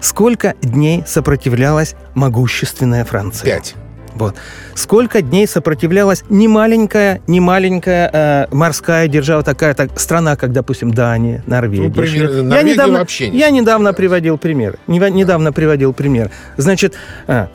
Сколько 0.00 0.54
дней 0.62 1.02
сопротивлялась 1.06 1.96
могущественная 2.14 3.04
Франция? 3.04 3.44
Пять. 3.44 3.74
Вот. 4.14 4.36
Сколько 4.74 5.22
дней 5.22 5.46
сопротивлялась 5.46 6.24
не 6.28 6.46
маленькая, 6.48 7.20
не 7.26 7.40
маленькая 7.40 8.10
э, 8.12 8.54
морская 8.54 9.08
держава, 9.08 9.42
такая 9.42 9.74
так, 9.74 9.98
страна, 9.98 10.36
как, 10.36 10.52
допустим, 10.52 10.92
Дания, 10.94 11.42
Норвегия. 11.46 11.88
Ну, 11.88 11.94
пример- 11.94 12.54
я 12.54 12.62
недавно, 12.62 12.98
вообще 13.00 13.28
не 13.30 13.38
я 13.38 13.50
недавно 13.50 13.92
приводил 13.92 14.38
пример. 14.38 14.78
Нева- 14.86 15.10
Недавно 15.10 15.52
приводил 15.52 15.92
пример. 15.92 16.30
Значит, 16.56 16.94
а, 17.26 17.48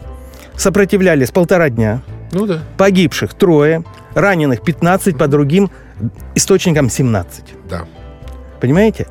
сопротивлялись 0.55 1.32
полтора 1.32 1.70
дня, 1.70 2.01
Ну 2.34 2.45
да. 2.45 2.60
погибших 2.78 3.34
трое, 3.34 3.84
раненых 4.14 4.62
15, 4.62 5.18
по 5.18 5.28
другим 5.28 5.72
источникам 6.36 6.89
17. 6.89 7.53
Да. 7.70 7.86
Понимаете? 8.60 9.07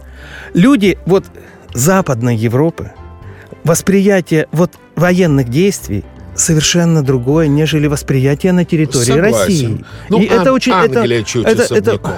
Люди 0.52 0.98
вот 1.06 1.24
Западной 1.72 2.36
Европы, 2.36 2.92
восприятие 3.64 4.48
вот 4.52 4.72
военных 4.96 5.48
действий 5.48 6.04
совершенно 6.38 7.02
другое, 7.02 7.48
нежели 7.48 7.86
восприятие 7.86 8.52
на 8.52 8.64
территории 8.64 9.04
Согласен. 9.04 9.38
России. 9.44 9.84
Ну, 10.08 10.18
И 10.20 10.24
это 10.26 10.42
Ан- 10.42 10.54
очень, 10.54 10.72
это- 10.72 11.00
Англия 11.00 11.22
чуть 11.22 11.46
это- 11.46 11.62
особняком. 11.64 12.12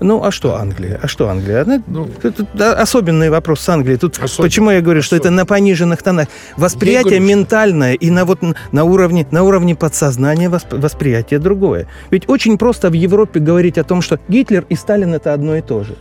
ну, 0.00 0.22
а 0.24 0.30
что 0.30 0.56
Англия? 0.56 0.98
А 1.02 1.08
что 1.08 1.28
Англия? 1.28 1.64
Ну. 1.86 2.08
это, 2.22 2.46
да, 2.52 2.72
особенный 2.74 3.30
вопрос 3.30 3.60
с 3.60 3.68
Англией. 3.68 3.96
Тут 3.98 4.18
Особенный. 4.18 4.48
почему 4.50 4.70
я 4.70 4.80
говорю, 4.80 5.02
что 5.02 5.16
это 5.16 5.28
Особенный. 5.28 5.42
на 5.42 5.46
пониженных 5.46 6.02
тонах? 6.02 6.26
Восприятие 6.56 7.18
говорю, 7.20 7.26
ментальное 7.38 7.94
и 7.94 8.10
на, 8.10 8.24
вот, 8.24 8.40
на, 8.72 8.84
уровне, 8.84 9.26
на 9.30 9.42
уровне 9.44 9.74
подсознания 9.74 10.48
восп- 10.50 10.78
восприятие 10.78 11.38
другое. 11.40 11.86
Ведь 12.10 12.28
очень 12.28 12.58
просто 12.58 12.90
в 12.90 12.94
Европе 12.94 13.40
говорить 13.40 13.78
о 13.78 13.84
том, 13.84 14.02
что 14.02 14.18
Гитлер 14.28 14.64
и 14.68 14.74
Сталин 14.76 15.14
это 15.14 15.32
одно 15.32 15.56
и 15.56 15.62
то 15.62 15.84
же. 15.84 15.94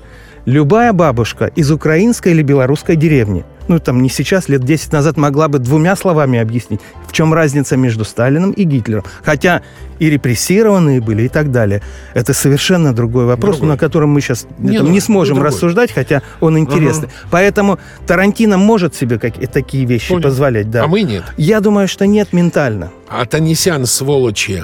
Любая 0.46 0.92
бабушка 0.92 1.46
из 1.56 1.72
украинской 1.72 2.30
или 2.34 2.42
белорусской 2.42 2.98
деревни, 2.98 3.46
ну 3.70 3.80
там 3.80 4.02
не 4.02 4.10
сейчас, 4.10 4.50
лет 4.50 4.62
10 4.66 4.92
назад 4.92 5.16
могла 5.16 5.48
бы 5.48 5.58
двумя 5.60 5.96
словами 5.96 6.38
объяснить, 6.38 6.82
в 7.08 7.14
чем 7.14 7.34
разница 7.34 7.78
между 7.78 8.04
Сталином 8.04 8.52
и 8.52 8.64
Гитлером. 8.64 9.06
Хотя 9.24 9.62
и 10.00 10.10
репрессированные 10.10 11.00
были 11.00 11.24
и 11.24 11.28
так 11.30 11.50
далее. 11.52 11.82
Это 12.14 12.34
совершенно 12.34 12.94
другой 12.94 13.24
вопрос, 13.26 13.56
Другой. 13.56 13.70
на 13.70 13.78
котором 13.78 14.10
мы 14.10 14.20
сейчас 14.20 14.46
Не, 14.58 14.72
не, 14.72 14.80
ну, 14.80 14.90
не 14.90 15.00
сможем 15.00 15.36
другой. 15.36 15.52
рассуждать, 15.54 15.94
хотя 15.94 16.22
он 16.42 16.60
интересный. 16.60 17.08
Поэтому 17.32 17.80
Тарантино 18.06 18.58
может 18.58 18.96
себе 18.96 19.20
как, 19.20 19.36
такие 19.50 19.86
вещи 19.86 20.10
Понял. 20.10 20.24
позволять. 20.24 20.70
Да. 20.70 20.84
А 20.84 20.88
мы 20.88 21.04
нет. 21.04 21.24
Я 21.38 21.62
думаю, 21.62 21.88
что 21.88 22.06
нет 22.06 22.34
ментально. 22.34 22.92
А 23.08 23.26
Танисян, 23.26 23.86
сволочи, 23.86 24.64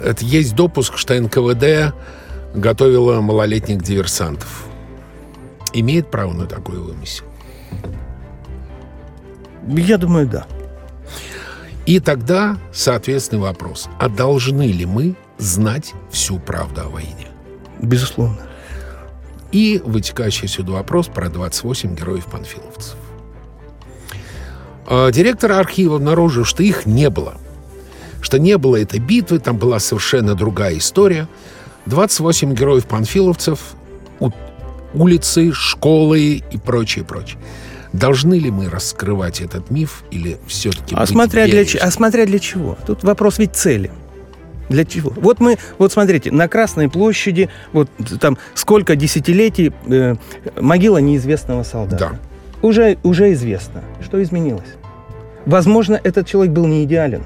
это 0.00 0.24
есть 0.24 0.56
допуск, 0.56 0.96
что 0.96 1.14
НКВД 1.14 1.94
готовила 2.54 3.20
малолетних 3.20 3.82
диверсантов. 3.82 4.64
Имеет 5.72 6.10
право 6.10 6.32
на 6.32 6.46
такой 6.46 6.78
вымысел? 6.78 7.24
Я 9.68 9.98
думаю, 9.98 10.26
да. 10.26 10.46
И 11.86 12.00
тогда, 12.00 12.56
соответственный 12.72 13.42
вопрос. 13.42 13.88
А 13.98 14.08
должны 14.08 14.70
ли 14.70 14.86
мы 14.86 15.14
знать 15.38 15.94
всю 16.10 16.38
правду 16.38 16.82
о 16.82 16.88
войне? 16.88 17.28
Безусловно. 17.80 18.38
И 19.52 19.80
вытекающий 19.84 20.48
сюда 20.48 20.72
вопрос 20.72 21.08
про 21.08 21.28
28 21.28 21.94
героев-панфиловцев. 21.96 22.96
А, 24.86 25.10
Директор 25.10 25.52
архива 25.52 25.96
обнаружил, 25.96 26.44
что 26.44 26.62
их 26.62 26.86
не 26.86 27.10
было. 27.10 27.34
Что 28.20 28.38
не 28.38 28.58
было 28.58 28.76
этой 28.76 29.00
битвы, 29.00 29.38
там 29.38 29.56
была 29.56 29.78
совершенно 29.78 30.34
другая 30.34 30.76
история. 30.78 31.26
28 31.86 32.54
героев-панфиловцев, 32.54 33.58
у- 34.20 34.30
улицы, 34.94 35.52
школы 35.52 36.42
и 36.50 36.58
прочее, 36.58 37.04
прочее. 37.04 37.38
Должны 37.92 38.34
ли 38.34 38.50
мы 38.50 38.68
раскрывать 38.68 39.40
этот 39.40 39.70
миф 39.70 40.04
или 40.10 40.38
все-таки 40.46 40.94
А 40.94 41.06
смотря, 41.06 41.46
для, 41.46 41.64
а 41.80 41.90
смотря 41.90 42.24
для 42.24 42.38
чего? 42.38 42.78
Тут 42.86 43.02
вопрос 43.02 43.38
ведь 43.38 43.56
цели. 43.56 43.90
Для 44.68 44.84
чего? 44.84 45.12
Вот 45.16 45.40
мы, 45.40 45.58
вот 45.78 45.92
смотрите, 45.92 46.30
на 46.30 46.46
Красной 46.46 46.88
площади, 46.88 47.48
вот 47.72 47.90
там 48.20 48.38
сколько 48.54 48.94
десятилетий 48.94 49.72
э, 49.88 50.14
могила 50.60 50.98
неизвестного 50.98 51.64
солдата. 51.64 52.10
Да. 52.12 52.66
Уже, 52.66 52.96
уже 53.02 53.32
известно, 53.32 53.82
что 54.00 54.22
изменилось. 54.22 54.68
Возможно, 55.44 56.00
этот 56.04 56.28
человек 56.28 56.52
был 56.52 56.66
не 56.68 56.84
идеален, 56.84 57.24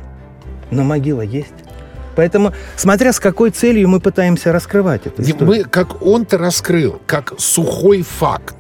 но 0.71 0.85
могила 0.85 1.21
есть. 1.21 1.53
Поэтому, 2.17 2.53
смотря 2.77 3.13
с 3.13 3.21
какой 3.21 3.51
целью 3.51 3.89
мы 3.89 4.01
пытаемся 4.01 4.53
раскрывать 4.53 5.03
историю. 5.07 5.47
Мы, 5.47 5.65
как 5.65 6.03
он-то 6.03 6.39
раскрыл, 6.39 7.01
как 7.07 7.35
сухой 7.39 8.03
факт. 8.03 8.57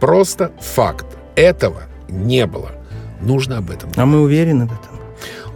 Просто 0.00 0.52
факт. 0.60 1.06
Этого 1.36 1.82
не 2.08 2.46
было. 2.46 2.72
Нужно 3.20 3.58
об 3.58 3.70
этом. 3.70 3.90
А 3.96 4.06
мы 4.06 4.20
уверены 4.20 4.66
в 4.66 4.72
этом. 4.72 4.94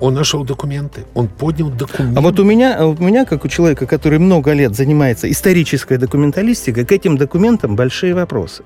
Он 0.00 0.14
нашел 0.14 0.44
документы, 0.44 1.04
он 1.14 1.26
поднял 1.26 1.70
документы. 1.70 2.18
А 2.18 2.22
вот 2.22 2.38
у 2.38 2.44
меня, 2.44 2.76
а 2.78 2.86
у 2.86 2.96
меня, 3.02 3.24
как 3.24 3.44
у 3.44 3.48
человека, 3.48 3.84
который 3.86 4.20
много 4.20 4.52
лет 4.52 4.76
занимается 4.76 5.28
исторической 5.28 5.98
документалистикой, 5.98 6.84
к 6.84 6.92
этим 6.92 7.16
документам 7.16 7.74
большие 7.74 8.14
вопросы. 8.14 8.62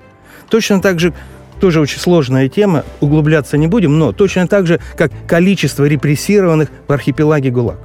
Точно 0.49 0.79
так 0.79 0.99
же, 0.99 1.11
тоже 1.59 1.81
очень 1.81 1.99
сложная 1.99 2.49
тема, 2.49 2.85
углубляться 2.99 3.57
не 3.57 3.67
будем, 3.67 3.97
но 3.97 4.11
точно 4.11 4.47
так 4.47 4.67
же, 4.67 4.79
как 4.95 5.11
количество 5.27 5.85
репрессированных 5.85 6.69
в 6.87 6.91
архипелаге 6.91 7.49
ГУЛАГ. 7.49 7.79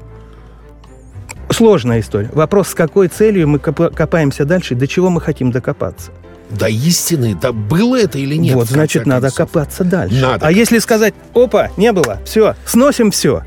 Сложная 1.50 2.00
история. 2.00 2.30
Вопрос, 2.32 2.68
с 2.68 2.74
какой 2.74 3.08
целью 3.08 3.48
мы 3.48 3.58
копа- 3.58 3.90
копаемся 3.90 4.44
дальше, 4.44 4.74
до 4.74 4.86
чего 4.86 5.10
мы 5.10 5.20
хотим 5.20 5.50
докопаться. 5.50 6.10
До 6.50 6.66
истины, 6.68 7.36
да 7.40 7.52
было 7.52 7.98
это 7.98 8.18
или 8.18 8.34
нет? 8.36 8.54
вот, 8.54 8.68
значит, 8.68 9.04
надо 9.06 9.28
концов? 9.28 9.48
копаться 9.48 9.84
дальше. 9.84 10.20
Надо 10.20 10.46
а 10.46 10.50
если 10.50 10.78
сказать, 10.78 11.14
опа, 11.34 11.70
не 11.76 11.92
было, 11.92 12.20
все, 12.24 12.54
сносим 12.64 13.10
все, 13.10 13.42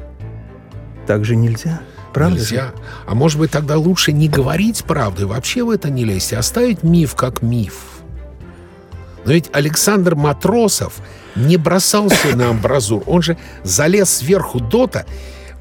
так 1.08 1.26
же 1.26 1.36
нельзя. 1.36 1.82
Правда? 2.14 2.38
же? 2.38 2.42
Нельзя. 2.42 2.72
А 3.08 3.16
может 3.16 3.40
быть, 3.40 3.52
тогда 3.52 3.78
лучше 3.78 4.12
не 4.12 4.28
говорить 4.28 4.84
правду 4.84 5.24
и 5.24 5.26
вообще 5.26 5.64
в 5.64 5.70
это 5.70 5.90
не 5.90 6.06
лезть, 6.06 6.34
а 6.34 6.40
оставить 6.40 6.84
миф 6.84 7.16
как 7.16 7.42
миф. 7.42 7.74
Но 9.26 9.34
ведь 9.34 9.50
Александр 9.54 10.16
Матросов 10.16 10.96
не 11.36 11.58
бросался 11.58 12.36
на 12.36 12.50
амбразур. 12.50 13.04
Он 13.06 13.22
же 13.22 13.38
залез 13.64 14.10
сверху 14.10 14.60
дота. 14.60 15.06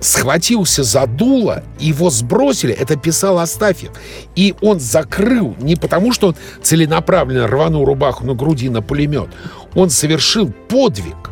Схватился 0.01 0.83
за 0.83 1.07
дуло, 1.07 1.63
его 1.79 2.11
сбросили, 2.11 2.75
это 2.75 2.97
писал 2.97 3.39
Астафьев. 3.39 3.91
И 4.35 4.55
он 4.61 4.81
закрыл, 4.81 5.55
не 5.61 5.77
потому 5.77 6.13
что 6.13 6.29
он 6.29 6.37
целенаправленно 6.63 7.47
рванул 7.47 7.85
рубаху 7.85 8.25
на 8.25 8.35
груди 8.35 8.69
на 8.69 8.83
пулемет, 8.83 9.29
он 9.75 9.91
совершил 9.91 10.51
подвиг. 10.69 11.30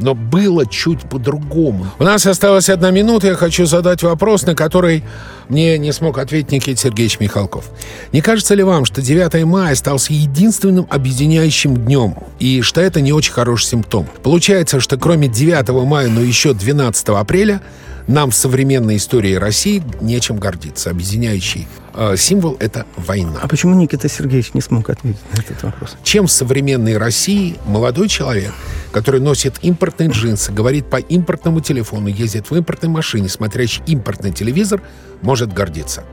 Но 0.00 0.14
было 0.14 0.66
чуть 0.66 1.00
по-другому. 1.00 1.86
У 1.98 2.04
нас 2.04 2.26
осталась 2.26 2.68
одна 2.68 2.90
минута, 2.90 3.28
я 3.28 3.34
хочу 3.34 3.66
задать 3.66 4.02
вопрос, 4.02 4.42
на 4.46 4.54
который 4.54 5.04
мне 5.48 5.78
не 5.78 5.92
смог 5.92 6.18
ответить 6.18 6.52
Никита 6.52 6.80
Сергеевич 6.80 7.20
Михалков. 7.20 7.70
Не 8.12 8.20
кажется 8.20 8.54
ли 8.54 8.62
вам, 8.62 8.84
что 8.84 9.02
9 9.02 9.44
мая 9.44 9.72
остался 9.72 10.12
единственным 10.12 10.86
объединяющим 10.88 11.76
днем, 11.76 12.14
и 12.38 12.62
что 12.62 12.80
это 12.80 13.00
не 13.00 13.12
очень 13.12 13.32
хороший 13.32 13.66
симптом? 13.66 14.06
Получается, 14.22 14.80
что 14.80 14.96
кроме 14.96 15.28
9 15.28 15.68
мая, 15.84 16.08
но 16.08 16.20
еще 16.20 16.54
12 16.54 17.08
апреля 17.10 17.60
нам 18.06 18.30
в 18.30 18.34
современной 18.34 18.96
истории 18.96 19.34
России 19.34 19.82
нечем 20.00 20.36
гордиться. 20.38 20.90
Объединяющий 20.90 21.68
э, 21.94 22.16
символ— 22.16 22.56
это 22.60 22.86
война. 22.96 23.38
А 23.42 23.48
почему 23.48 23.74
Никита 23.74 24.08
Сергеевич 24.08 24.52
не 24.54 24.60
смог 24.60 24.90
ответить 24.90 25.20
на 25.32 25.40
этот 25.40 25.62
вопрос? 25.62 25.96
Чем 26.02 26.26
в 26.26 26.32
современной 26.32 26.98
России 26.98 27.56
молодой 27.66 28.08
человек, 28.08 28.52
который 28.92 29.20
носит 29.20 29.58
импортные 29.62 30.08
джинсы, 30.10 30.52
говорит 30.52 30.88
по 30.90 30.96
импортному 30.96 31.60
телефону, 31.60 32.08
ездит 32.08 32.50
в 32.50 32.56
импортной 32.56 32.90
машине, 32.90 33.28
смотрящий 33.28 33.82
импортный 33.86 34.32
телевизор, 34.32 34.82
может 35.22 35.52
гордиться? 35.52 36.04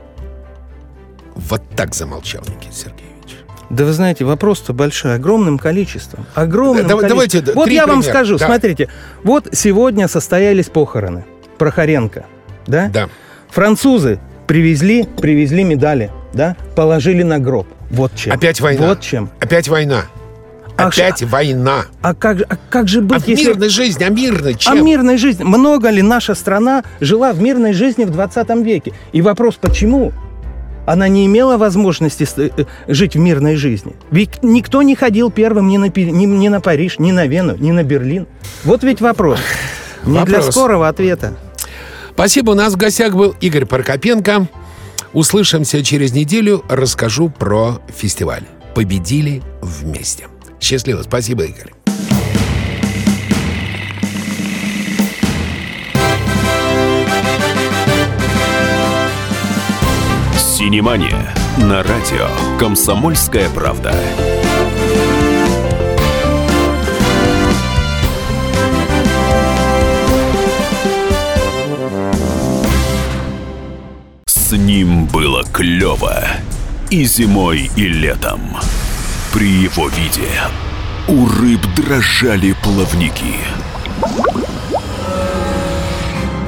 Вот 1.34 1.62
так 1.76 1.94
замолчал 1.94 2.42
Никита 2.42 2.74
Сергеевич. 2.74 3.04
Да 3.70 3.84
вы 3.84 3.92
знаете, 3.92 4.24
вопрос-то 4.24 4.72
большой, 4.72 5.14
огромным 5.14 5.58
количеством. 5.58 6.26
Огромным 6.34 6.86
Да, 6.86 6.96
количеством. 6.96 7.08
давайте, 7.08 7.52
вот 7.54 7.68
я 7.68 7.86
вам 7.86 8.00
примера. 8.00 8.14
скажу, 8.14 8.38
Да. 8.38 8.46
смотрите, 8.46 8.88
вот 9.22 9.48
сегодня 9.52 10.08
состоялись 10.08 10.66
похороны 10.66 11.24
Прохоренко, 11.58 12.24
да? 12.66 12.88
Да. 12.88 13.08
Французы 13.50 14.20
привезли, 14.46 15.04
привезли 15.04 15.64
медали, 15.64 16.10
да? 16.32 16.56
Положили 16.76 17.22
на 17.22 17.38
гроб. 17.38 17.66
Вот 17.90 18.14
чем. 18.14 18.32
Опять 18.32 18.60
война. 18.60 18.86
Вот 18.88 19.00
чем. 19.00 19.30
Опять 19.40 19.68
война. 19.68 20.04
А 20.78 20.86
Опять 20.86 21.22
война. 21.24 21.86
А 22.02 22.14
как, 22.14 22.38
же- 22.38 22.46
а 22.48 22.56
как 22.70 22.86
же 22.88 23.00
А 23.00 23.02
быть, 23.02 23.24
в 23.24 23.28
если... 23.28 23.46
мирной 23.48 23.68
жизни, 23.68 24.04
а 24.04 24.10
мирной 24.10 24.54
О 24.54 24.58
чем? 24.58 24.84
мирной 24.86 25.18
жизни. 25.18 25.42
Много 25.42 25.90
ли 25.90 26.02
наша 26.02 26.34
страна 26.36 26.84
жила 27.00 27.32
в 27.32 27.40
мирной 27.42 27.72
жизни 27.72 28.04
в 28.04 28.10
20 28.10 28.48
веке? 28.64 28.92
И 29.12 29.20
вопрос, 29.20 29.56
почему? 29.60 30.12
Она 30.86 31.08
не 31.08 31.26
имела 31.26 31.56
возможности 31.58 32.22
с- 32.24 32.38
э, 32.38 32.50
жить 32.86 33.16
в 33.16 33.18
мирной 33.18 33.56
жизни. 33.56 33.94
Ведь 34.12 34.42
никто 34.42 34.80
не 34.82 34.94
ходил 34.94 35.30
первым 35.32 35.66
ни 35.68 35.76
на, 35.78 35.86
ни, 35.88 36.24
ни 36.26 36.48
на 36.48 36.60
Париж, 36.60 36.98
ни 37.00 37.10
на 37.12 37.26
Вену, 37.26 37.56
ни 37.58 37.72
на 37.72 37.82
Берлин. 37.82 38.26
Вот 38.64 38.84
ведь 38.84 39.00
вопрос. 39.00 39.38
Не 40.04 40.24
для 40.24 40.36
Вопрос. 40.38 40.54
скорого 40.54 40.88
ответа. 40.88 41.34
Спасибо. 42.14 42.52
У 42.52 42.54
нас 42.54 42.72
в 42.74 42.76
гостях 42.76 43.14
был 43.14 43.34
Игорь 43.40 43.66
Прокопенко. 43.66 44.46
Услышимся 45.12 45.82
через 45.82 46.12
неделю. 46.12 46.64
Расскажу 46.68 47.30
про 47.30 47.80
фестиваль. 47.94 48.44
Победили 48.74 49.42
вместе. 49.60 50.28
Счастливо. 50.60 51.02
Спасибо, 51.02 51.44
Игорь. 51.44 51.72
Синемания 60.36 61.34
на 61.56 61.82
радио 61.82 62.28
«Комсомольская 62.58 63.48
правда». 63.50 63.94
С 74.26 74.52
ним 74.52 75.06
было 75.06 75.44
клево 75.44 76.24
и 76.90 77.04
зимой, 77.04 77.70
и 77.76 77.86
летом. 77.86 78.40
При 79.38 79.50
его 79.50 79.88
виде 79.90 80.28
у 81.06 81.28
рыб 81.28 81.64
дрожали 81.76 82.56
плавники. 82.60 83.36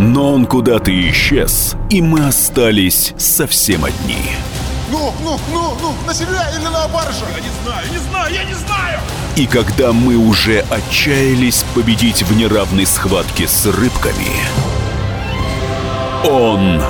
Но 0.01 0.33
он 0.33 0.45
куда-то 0.45 0.91
исчез, 1.09 1.77
и 1.89 2.03
мы 2.03 2.27
остались 2.27 3.15
совсем 3.17 3.85
одни. 3.85 4.33
Ну, 4.91 5.15
ну, 5.23 5.39
ну, 5.53 5.77
ну, 5.81 5.95
на 6.05 6.13
себя 6.13 6.51
или 6.53 6.65
на 6.65 6.89
баржу? 6.89 7.27
Я 7.33 7.41
не 7.41 7.51
знаю, 7.63 7.87
не 7.93 7.99
знаю, 7.99 8.35
я 8.35 8.43
не 8.43 8.55
знаю! 8.55 8.99
И 9.37 9.47
когда 9.47 9.93
мы 9.93 10.17
уже 10.17 10.65
отчаялись 10.69 11.65
победить 11.77 12.25
в 12.25 12.37
неравной 12.37 12.87
схватке 12.87 13.47
с 13.47 13.67
рыбками, 13.67 14.35
он 16.25 16.83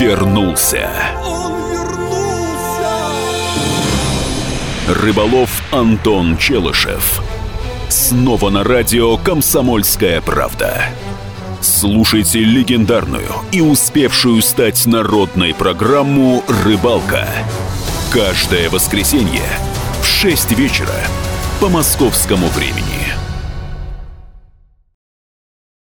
вернулся. 0.00 0.88
Он 1.22 1.45
Рыболов 4.86 5.64
Антон 5.72 6.38
Челышев. 6.38 7.20
Снова 7.88 8.50
на 8.50 8.62
радио 8.62 9.16
«Комсомольская 9.16 10.20
правда». 10.20 10.84
Слушайте 11.60 12.38
легендарную 12.38 13.28
и 13.50 13.60
успевшую 13.60 14.40
стать 14.42 14.86
народной 14.86 15.54
программу 15.54 16.44
«Рыбалка». 16.64 17.26
Каждое 18.12 18.70
воскресенье 18.70 19.42
в 20.02 20.06
6 20.06 20.52
вечера 20.52 20.94
по 21.60 21.68
московскому 21.68 22.46
времени. 22.50 22.95